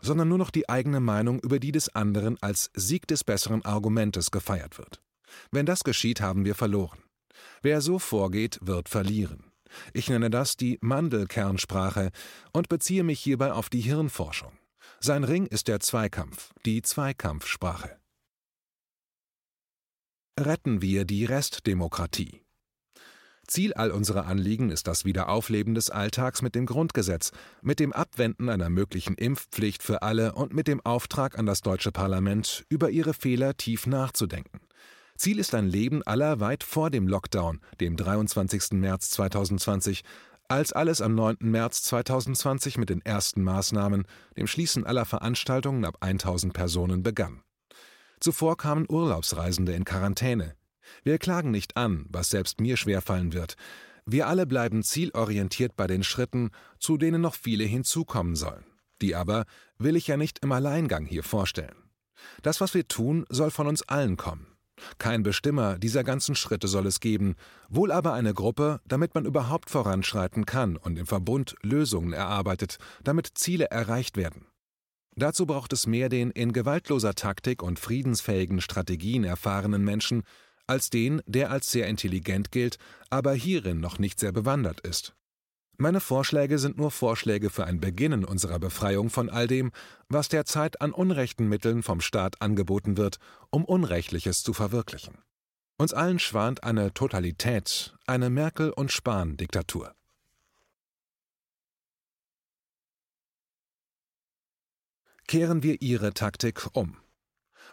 sondern 0.00 0.26
nur 0.26 0.38
noch 0.38 0.50
die 0.50 0.68
eigene 0.68 0.98
Meinung 0.98 1.38
über 1.38 1.60
die 1.60 1.70
des 1.70 1.94
anderen 1.94 2.36
als 2.42 2.72
Sieg 2.74 3.06
des 3.06 3.22
besseren 3.22 3.64
Argumentes 3.64 4.32
gefeiert 4.32 4.76
wird. 4.76 5.00
Wenn 5.52 5.66
das 5.66 5.84
geschieht, 5.84 6.20
haben 6.20 6.44
wir 6.44 6.56
verloren. 6.56 6.98
Wer 7.62 7.80
so 7.80 8.00
vorgeht, 8.00 8.58
wird 8.60 8.88
verlieren. 8.88 9.52
Ich 9.92 10.08
nenne 10.08 10.30
das 10.30 10.56
die 10.56 10.78
Mandelkernsprache 10.80 12.10
und 12.52 12.68
beziehe 12.68 13.04
mich 13.04 13.20
hierbei 13.20 13.52
auf 13.52 13.68
die 13.68 13.82
Hirnforschung. 13.82 14.50
Sein 15.02 15.24
Ring 15.24 15.46
ist 15.46 15.68
der 15.68 15.80
Zweikampf, 15.80 16.52
die 16.66 16.82
Zweikampfsprache. 16.82 17.96
Retten 20.38 20.82
wir 20.82 21.06
die 21.06 21.24
Restdemokratie. 21.24 22.42
Ziel 23.46 23.72
all 23.72 23.92
unserer 23.92 24.26
Anliegen 24.26 24.68
ist 24.70 24.86
das 24.86 25.06
Wiederaufleben 25.06 25.74
des 25.74 25.88
Alltags 25.88 26.42
mit 26.42 26.54
dem 26.54 26.66
Grundgesetz, 26.66 27.32
mit 27.62 27.80
dem 27.80 27.94
Abwenden 27.94 28.50
einer 28.50 28.68
möglichen 28.68 29.14
Impfpflicht 29.14 29.82
für 29.82 30.02
alle 30.02 30.34
und 30.34 30.52
mit 30.52 30.68
dem 30.68 30.84
Auftrag 30.84 31.38
an 31.38 31.46
das 31.46 31.62
deutsche 31.62 31.92
Parlament, 31.92 32.66
über 32.68 32.90
ihre 32.90 33.14
Fehler 33.14 33.56
tief 33.56 33.86
nachzudenken. 33.86 34.60
Ziel 35.16 35.38
ist 35.38 35.54
ein 35.54 35.66
Leben 35.66 36.02
aller 36.02 36.40
weit 36.40 36.62
vor 36.62 36.90
dem 36.90 37.08
Lockdown, 37.08 37.60
dem 37.80 37.96
23. 37.96 38.72
März 38.72 39.10
2020, 39.10 40.02
als 40.50 40.72
alles 40.72 41.00
am 41.00 41.14
9. 41.14 41.36
März 41.40 41.82
2020 41.82 42.78
mit 42.78 42.90
den 42.90 43.04
ersten 43.04 43.42
Maßnahmen, 43.42 44.04
dem 44.36 44.46
Schließen 44.46 44.84
aller 44.84 45.04
Veranstaltungen 45.04 45.84
ab 45.84 45.98
1000 46.00 46.52
Personen 46.52 47.02
begann. 47.02 47.42
Zuvor 48.20 48.56
kamen 48.56 48.86
Urlaubsreisende 48.88 49.72
in 49.72 49.84
Quarantäne, 49.84 50.54
wir 51.04 51.18
klagen 51.18 51.50
nicht 51.50 51.76
an, 51.76 52.06
was 52.08 52.30
selbst 52.30 52.60
mir 52.60 52.76
schwerfallen 52.76 53.32
wird. 53.32 53.54
Wir 54.06 54.26
alle 54.26 54.46
bleiben 54.46 54.82
zielorientiert 54.82 55.76
bei 55.76 55.86
den 55.86 56.02
Schritten, 56.02 56.50
zu 56.78 56.96
denen 56.96 57.20
noch 57.20 57.34
viele 57.34 57.64
hinzukommen 57.64 58.36
sollen. 58.36 58.64
Die 59.02 59.14
aber 59.14 59.44
will 59.78 59.96
ich 59.96 60.06
ja 60.06 60.16
nicht 60.16 60.40
im 60.42 60.52
Alleingang 60.52 61.06
hier 61.06 61.22
vorstellen. 61.22 61.76
Das, 62.42 62.60
was 62.60 62.74
wir 62.74 62.86
tun, 62.86 63.24
soll 63.30 63.50
von 63.50 63.66
uns 63.66 63.82
allen 63.82 64.16
kommen. 64.16 64.46
Kein 64.98 65.22
Bestimmer 65.22 65.78
dieser 65.78 66.04
ganzen 66.04 66.34
Schritte 66.34 66.68
soll 66.68 66.86
es 66.86 67.00
geben, 67.00 67.36
wohl 67.68 67.92
aber 67.92 68.12
eine 68.12 68.34
Gruppe, 68.34 68.80
damit 68.86 69.14
man 69.14 69.26
überhaupt 69.26 69.70
voranschreiten 69.70 70.46
kann 70.46 70.76
und 70.76 70.98
im 70.98 71.06
Verbund 71.06 71.56
Lösungen 71.62 72.12
erarbeitet, 72.12 72.78
damit 73.02 73.30
Ziele 73.34 73.70
erreicht 73.70 74.16
werden. 74.16 74.46
Dazu 75.16 75.46
braucht 75.46 75.72
es 75.72 75.86
mehr 75.86 76.08
den 76.08 76.30
in 76.30 76.52
gewaltloser 76.52 77.14
Taktik 77.14 77.62
und 77.62 77.78
friedensfähigen 77.78 78.60
Strategien 78.60 79.24
erfahrenen 79.24 79.84
Menschen, 79.84 80.22
als 80.66 80.88
den, 80.88 81.20
der 81.26 81.50
als 81.50 81.70
sehr 81.70 81.88
intelligent 81.88 82.52
gilt, 82.52 82.78
aber 83.10 83.34
hierin 83.34 83.80
noch 83.80 83.98
nicht 83.98 84.20
sehr 84.20 84.32
bewandert 84.32 84.80
ist. 84.80 85.14
Meine 85.82 86.00
Vorschläge 86.00 86.58
sind 86.58 86.76
nur 86.76 86.90
Vorschläge 86.90 87.48
für 87.48 87.64
ein 87.64 87.80
Beginnen 87.80 88.26
unserer 88.26 88.58
Befreiung 88.58 89.08
von 89.08 89.30
all 89.30 89.46
dem, 89.46 89.72
was 90.10 90.28
derzeit 90.28 90.82
an 90.82 90.92
unrechten 90.92 91.48
Mitteln 91.48 91.82
vom 91.82 92.02
Staat 92.02 92.42
angeboten 92.42 92.98
wird, 92.98 93.16
um 93.48 93.64
Unrechtliches 93.64 94.42
zu 94.42 94.52
verwirklichen. 94.52 95.16
Uns 95.78 95.94
allen 95.94 96.18
schwant 96.18 96.64
eine 96.64 96.92
Totalität, 96.92 97.96
eine 98.06 98.28
Merkel- 98.28 98.72
und 98.72 98.92
Spahn-Diktatur. 98.92 99.94
Kehren 105.28 105.62
wir 105.62 105.80
Ihre 105.80 106.12
Taktik 106.12 106.66
um. 106.74 106.98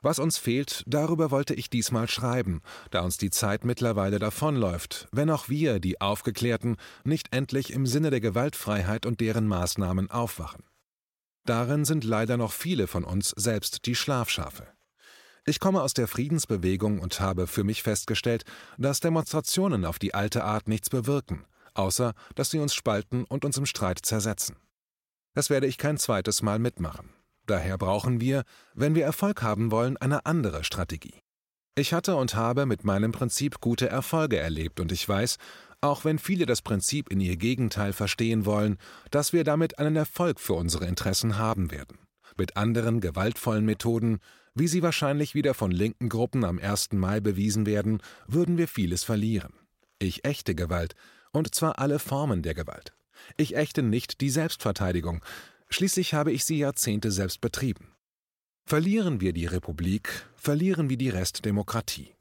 Was 0.02 0.20
uns 0.20 0.38
fehlt, 0.38 0.84
darüber 0.86 1.32
wollte 1.32 1.54
ich 1.54 1.70
diesmal 1.70 2.08
schreiben, 2.10 2.62
da 2.92 3.02
uns 3.02 3.18
die 3.18 3.30
Zeit 3.30 3.66
mittlerweile 3.66 4.20
davonläuft, 4.20 5.08
wenn 5.12 5.30
auch 5.30 5.50
wir, 5.50 5.80
die 5.80 6.02
Aufgeklärten, 6.02 6.78
nicht 7.04 7.34
endlich 7.34 7.72
im 7.74 7.86
Sinne 7.86 8.10
der 8.10 8.22
Gewaltfreiheit 8.22 9.06
und 9.06 9.22
deren 9.22 9.48
Maßnahmen 9.48 10.12
aufwachen. 10.12 10.64
Darin 11.46 11.86
sind 11.86 12.04
leider 12.04 12.38
noch 12.38 12.52
viele 12.52 12.88
von 12.88 13.04
uns 13.04 13.30
selbst 13.36 13.86
die 13.86 13.96
Schlafschafe. 13.96 14.68
Ich 15.46 15.62
komme 15.62 15.82
aus 15.82 15.94
der 15.94 16.10
Friedensbewegung 16.10 17.00
und 17.00 17.22
habe 17.22 17.48
für 17.48 17.64
mich 17.64 17.82
festgestellt, 17.82 18.44
dass 18.78 19.00
Demonstrationen 19.00 19.86
auf 19.86 19.98
die 19.98 20.14
alte 20.14 20.44
Art 20.44 20.68
nichts 20.68 20.90
bewirken, 20.90 21.46
außer 21.74 22.14
dass 22.36 22.52
sie 22.52 22.60
uns 22.60 22.74
spalten 22.74 23.24
und 23.24 23.46
uns 23.46 23.58
im 23.58 23.66
Streit 23.66 24.00
zersetzen. 24.04 24.58
Das 25.34 25.50
werde 25.50 25.68
ich 25.68 25.78
kein 25.78 25.98
zweites 25.98 26.42
Mal 26.42 26.60
mitmachen. 26.60 27.14
Daher 27.48 27.78
brauchen 27.78 28.22
wir, 28.22 28.44
wenn 28.74 28.94
wir 28.94 29.06
Erfolg 29.06 29.42
haben 29.42 29.72
wollen, 29.72 29.98
eine 29.98 30.26
andere 30.26 30.64
Strategie. 30.64 31.16
Ich 31.76 31.94
hatte 31.94 32.16
und 32.16 32.36
habe 32.36 32.66
mit 32.66 32.84
meinem 32.84 33.12
Prinzip 33.12 33.62
gute 33.62 33.88
Erfolge 33.88 34.38
erlebt 34.38 34.80
und 34.80 34.92
ich 34.92 35.08
weiß, 35.08 35.38
auch 35.80 36.06
wenn 36.06 36.20
viele 36.20 36.46
das 36.46 36.62
Prinzip 36.62 37.10
in 37.10 37.22
ihr 37.22 37.38
Gegenteil 37.38 37.94
verstehen 37.94 38.46
wollen, 38.46 38.78
dass 39.12 39.32
wir 39.32 39.44
damit 39.44 39.80
einen 39.80 39.96
Erfolg 39.96 40.40
für 40.40 40.54
unsere 40.54 40.86
Interessen 40.86 41.38
haben 41.38 41.72
werden. 41.72 42.00
Mit 42.36 42.58
anderen 42.58 43.00
gewaltvollen 43.00 43.64
Methoden, 43.64 44.20
wie 44.54 44.68
sie 44.68 44.84
wahrscheinlich 44.84 45.36
wieder 45.36 45.54
von 45.54 45.72
linken 45.72 46.10
Gruppen 46.10 46.44
am 46.44 46.60
1. 46.60 46.94
Mai 46.94 47.20
bewiesen 47.20 47.66
werden, 47.66 48.02
würden 48.28 48.58
wir 48.58 48.68
vieles 48.68 49.04
verlieren. 49.04 49.54
Ich 50.00 50.26
ächte 50.26 50.56
Gewalt, 50.56 50.96
und 51.32 51.54
zwar 51.56 51.80
alle 51.80 52.00
Formen 52.00 52.42
der 52.42 52.56
Gewalt. 52.56 52.94
Ich 53.38 53.56
ächte 53.56 53.84
nicht 53.84 54.22
die 54.22 54.30
Selbstverteidigung, 54.30 55.24
schließlich 55.70 56.14
habe 56.14 56.32
ich 56.32 56.46
sie 56.46 56.60
Jahrzehnte 56.60 57.12
selbst 57.12 57.42
betrieben. 57.42 57.94
Verlieren 58.66 59.22
wir 59.22 59.34
die 59.34 59.46
Republik, 59.46 60.28
verlieren 60.36 60.90
wir 60.90 60.98
die 60.98 61.10
Restdemokratie. 61.10 62.14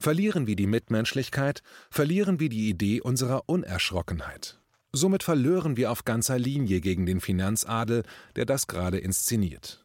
Verlieren 0.00 0.46
wir 0.46 0.56
die 0.56 0.66
Mitmenschlichkeit, 0.66 1.62
verlieren 1.88 2.40
wir 2.40 2.48
die 2.48 2.68
Idee 2.68 3.00
unserer 3.00 3.44
Unerschrockenheit. 3.46 4.60
Somit 4.92 5.22
verlören 5.22 5.76
wir 5.76 5.90
auf 5.90 6.04
ganzer 6.04 6.38
Linie 6.38 6.80
gegen 6.80 7.06
den 7.06 7.20
Finanzadel, 7.20 8.02
der 8.36 8.44
das 8.44 8.66
gerade 8.66 8.98
inszeniert. 8.98 9.84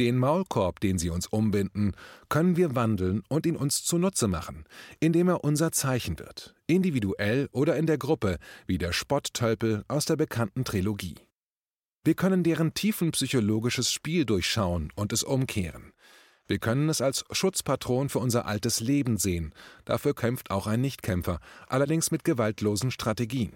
Den 0.00 0.16
Maulkorb, 0.16 0.78
den 0.78 0.96
sie 0.98 1.10
uns 1.10 1.26
umbinden, 1.26 1.92
können 2.28 2.56
wir 2.56 2.76
wandeln 2.76 3.22
und 3.28 3.46
ihn 3.46 3.56
uns 3.56 3.84
zunutze 3.84 4.28
machen, 4.28 4.64
indem 5.00 5.28
er 5.28 5.42
unser 5.42 5.72
Zeichen 5.72 6.18
wird, 6.20 6.54
individuell 6.68 7.48
oder 7.52 7.76
in 7.76 7.86
der 7.86 7.98
Gruppe, 7.98 8.38
wie 8.66 8.78
der 8.78 8.92
Spotttölpel 8.92 9.84
aus 9.88 10.04
der 10.04 10.16
bekannten 10.16 10.64
Trilogie. 10.64 11.16
Wir 12.04 12.14
können 12.14 12.42
deren 12.42 12.74
tiefenpsychologisches 12.74 13.92
Spiel 13.92 14.24
durchschauen 14.24 14.92
und 14.94 15.12
es 15.12 15.22
umkehren. 15.22 15.92
Wir 16.46 16.58
können 16.58 16.88
es 16.88 17.02
als 17.02 17.24
Schutzpatron 17.30 18.08
für 18.08 18.20
unser 18.20 18.46
altes 18.46 18.80
Leben 18.80 19.18
sehen, 19.18 19.52
dafür 19.84 20.14
kämpft 20.14 20.50
auch 20.50 20.66
ein 20.66 20.80
Nichtkämpfer, 20.80 21.40
allerdings 21.66 22.10
mit 22.10 22.24
gewaltlosen 22.24 22.90
Strategien. 22.90 23.52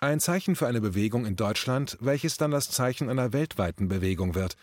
Ein 0.00 0.20
Zeichen 0.20 0.56
für 0.56 0.66
eine 0.66 0.82
Bewegung 0.82 1.24
in 1.24 1.36
Deutschland, 1.36 1.96
welches 2.00 2.36
dann 2.36 2.50
das 2.50 2.70
Zeichen 2.70 3.08
einer 3.08 3.32
weltweiten 3.32 3.88
Bewegung 3.88 4.34
wird. 4.34 4.56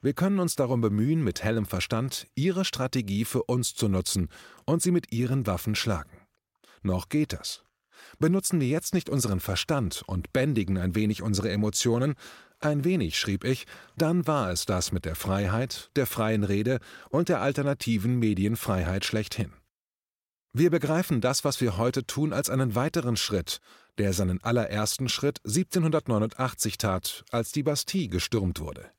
Wir 0.00 0.14
können 0.14 0.40
uns 0.40 0.56
darum 0.56 0.80
bemühen, 0.80 1.22
mit 1.22 1.44
hellem 1.44 1.66
Verstand 1.66 2.26
ihre 2.34 2.64
Strategie 2.64 3.24
für 3.24 3.44
uns 3.44 3.76
zu 3.76 3.86
nutzen 3.86 4.28
und 4.64 4.82
sie 4.82 4.90
mit 4.90 5.12
ihren 5.12 5.46
Waffen 5.46 5.76
schlagen. 5.76 6.26
Noch 6.82 7.08
geht 7.08 7.32
das. 7.32 7.62
Benutzen 8.18 8.60
wir 8.60 8.66
jetzt 8.66 8.94
nicht 8.94 9.08
unseren 9.08 9.38
Verstand 9.38 10.02
und 10.06 10.32
bändigen 10.32 10.76
ein 10.78 10.96
wenig 10.96 11.22
unsere 11.22 11.50
Emotionen, 11.50 12.16
ein 12.64 12.84
wenig, 12.84 13.18
schrieb 13.18 13.44
ich, 13.44 13.66
dann 13.96 14.26
war 14.26 14.50
es 14.50 14.66
das 14.66 14.92
mit 14.92 15.04
der 15.04 15.14
Freiheit, 15.14 15.90
der 15.96 16.06
freien 16.06 16.44
Rede 16.44 16.78
und 17.10 17.28
der 17.28 17.40
alternativen 17.40 18.18
Medienfreiheit 18.18 19.04
schlechthin. 19.04 19.52
Wir 20.54 20.70
begreifen 20.70 21.20
das, 21.20 21.44
was 21.44 21.60
wir 21.60 21.78
heute 21.78 22.06
tun, 22.06 22.32
als 22.32 22.50
einen 22.50 22.74
weiteren 22.74 23.16
Schritt, 23.16 23.60
der 23.98 24.12
seinen 24.12 24.42
allerersten 24.42 25.08
Schritt 25.08 25.40
1789 25.44 26.76
tat, 26.76 27.24
als 27.30 27.52
die 27.52 27.62
Bastille 27.62 28.08
gestürmt 28.08 28.60
wurde. 28.60 28.90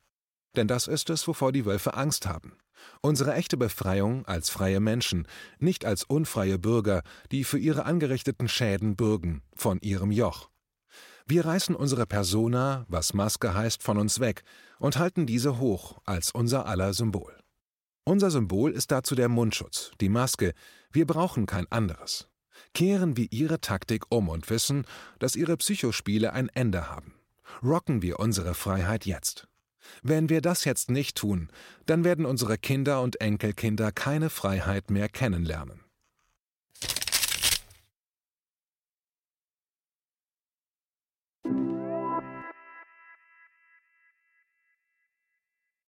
Denn 0.55 0.67
das 0.67 0.87
ist 0.87 1.09
es, 1.09 1.27
wovor 1.27 1.51
die 1.51 1.65
Wölfe 1.65 1.93
Angst 1.93 2.25
haben. 2.25 2.57
Unsere 3.01 3.33
echte 3.33 3.57
Befreiung 3.57 4.25
als 4.25 4.49
freie 4.49 4.79
Menschen, 4.79 5.27
nicht 5.59 5.85
als 5.85 6.03
unfreie 6.03 6.57
Bürger, 6.57 7.03
die 7.31 7.43
für 7.43 7.57
ihre 7.57 7.85
angerichteten 7.85 8.47
Schäden 8.47 8.95
bürgen, 8.95 9.41
von 9.55 9.79
ihrem 9.81 10.11
Joch. 10.11 10.49
Wir 11.25 11.45
reißen 11.45 11.75
unsere 11.75 12.05
Persona, 12.05 12.85
was 12.89 13.13
Maske 13.13 13.53
heißt, 13.53 13.81
von 13.81 13.97
uns 13.97 14.19
weg 14.19 14.43
und 14.79 14.97
halten 14.97 15.25
diese 15.25 15.57
hoch 15.59 16.01
als 16.05 16.31
unser 16.31 16.65
aller 16.65 16.93
Symbol. 16.93 17.33
Unser 18.03 18.29
Symbol 18.29 18.71
ist 18.71 18.91
dazu 18.91 19.15
der 19.15 19.29
Mundschutz, 19.29 19.91
die 20.01 20.09
Maske, 20.09 20.53
wir 20.91 21.07
brauchen 21.07 21.45
kein 21.45 21.71
anderes. 21.71 22.27
Kehren 22.73 23.15
wir 23.15 23.27
ihre 23.31 23.61
Taktik 23.61 24.03
um 24.09 24.27
und 24.27 24.49
wissen, 24.49 24.85
dass 25.19 25.37
ihre 25.37 25.55
Psychospiele 25.55 26.33
ein 26.33 26.49
Ende 26.49 26.89
haben. 26.89 27.13
Rocken 27.63 28.01
wir 28.01 28.19
unsere 28.19 28.53
Freiheit 28.53 29.05
jetzt. 29.05 29.47
Wenn 30.01 30.27
wir 30.29 30.41
das 30.41 30.65
jetzt 30.65 30.89
nicht 30.89 31.17
tun, 31.17 31.49
dann 31.85 32.03
werden 32.03 32.25
unsere 32.25 32.57
Kinder 32.57 33.01
und 33.01 33.21
Enkelkinder 33.21 33.91
keine 33.91 34.29
Freiheit 34.29 34.89
mehr 34.89 35.07
kennenlernen. 35.07 35.82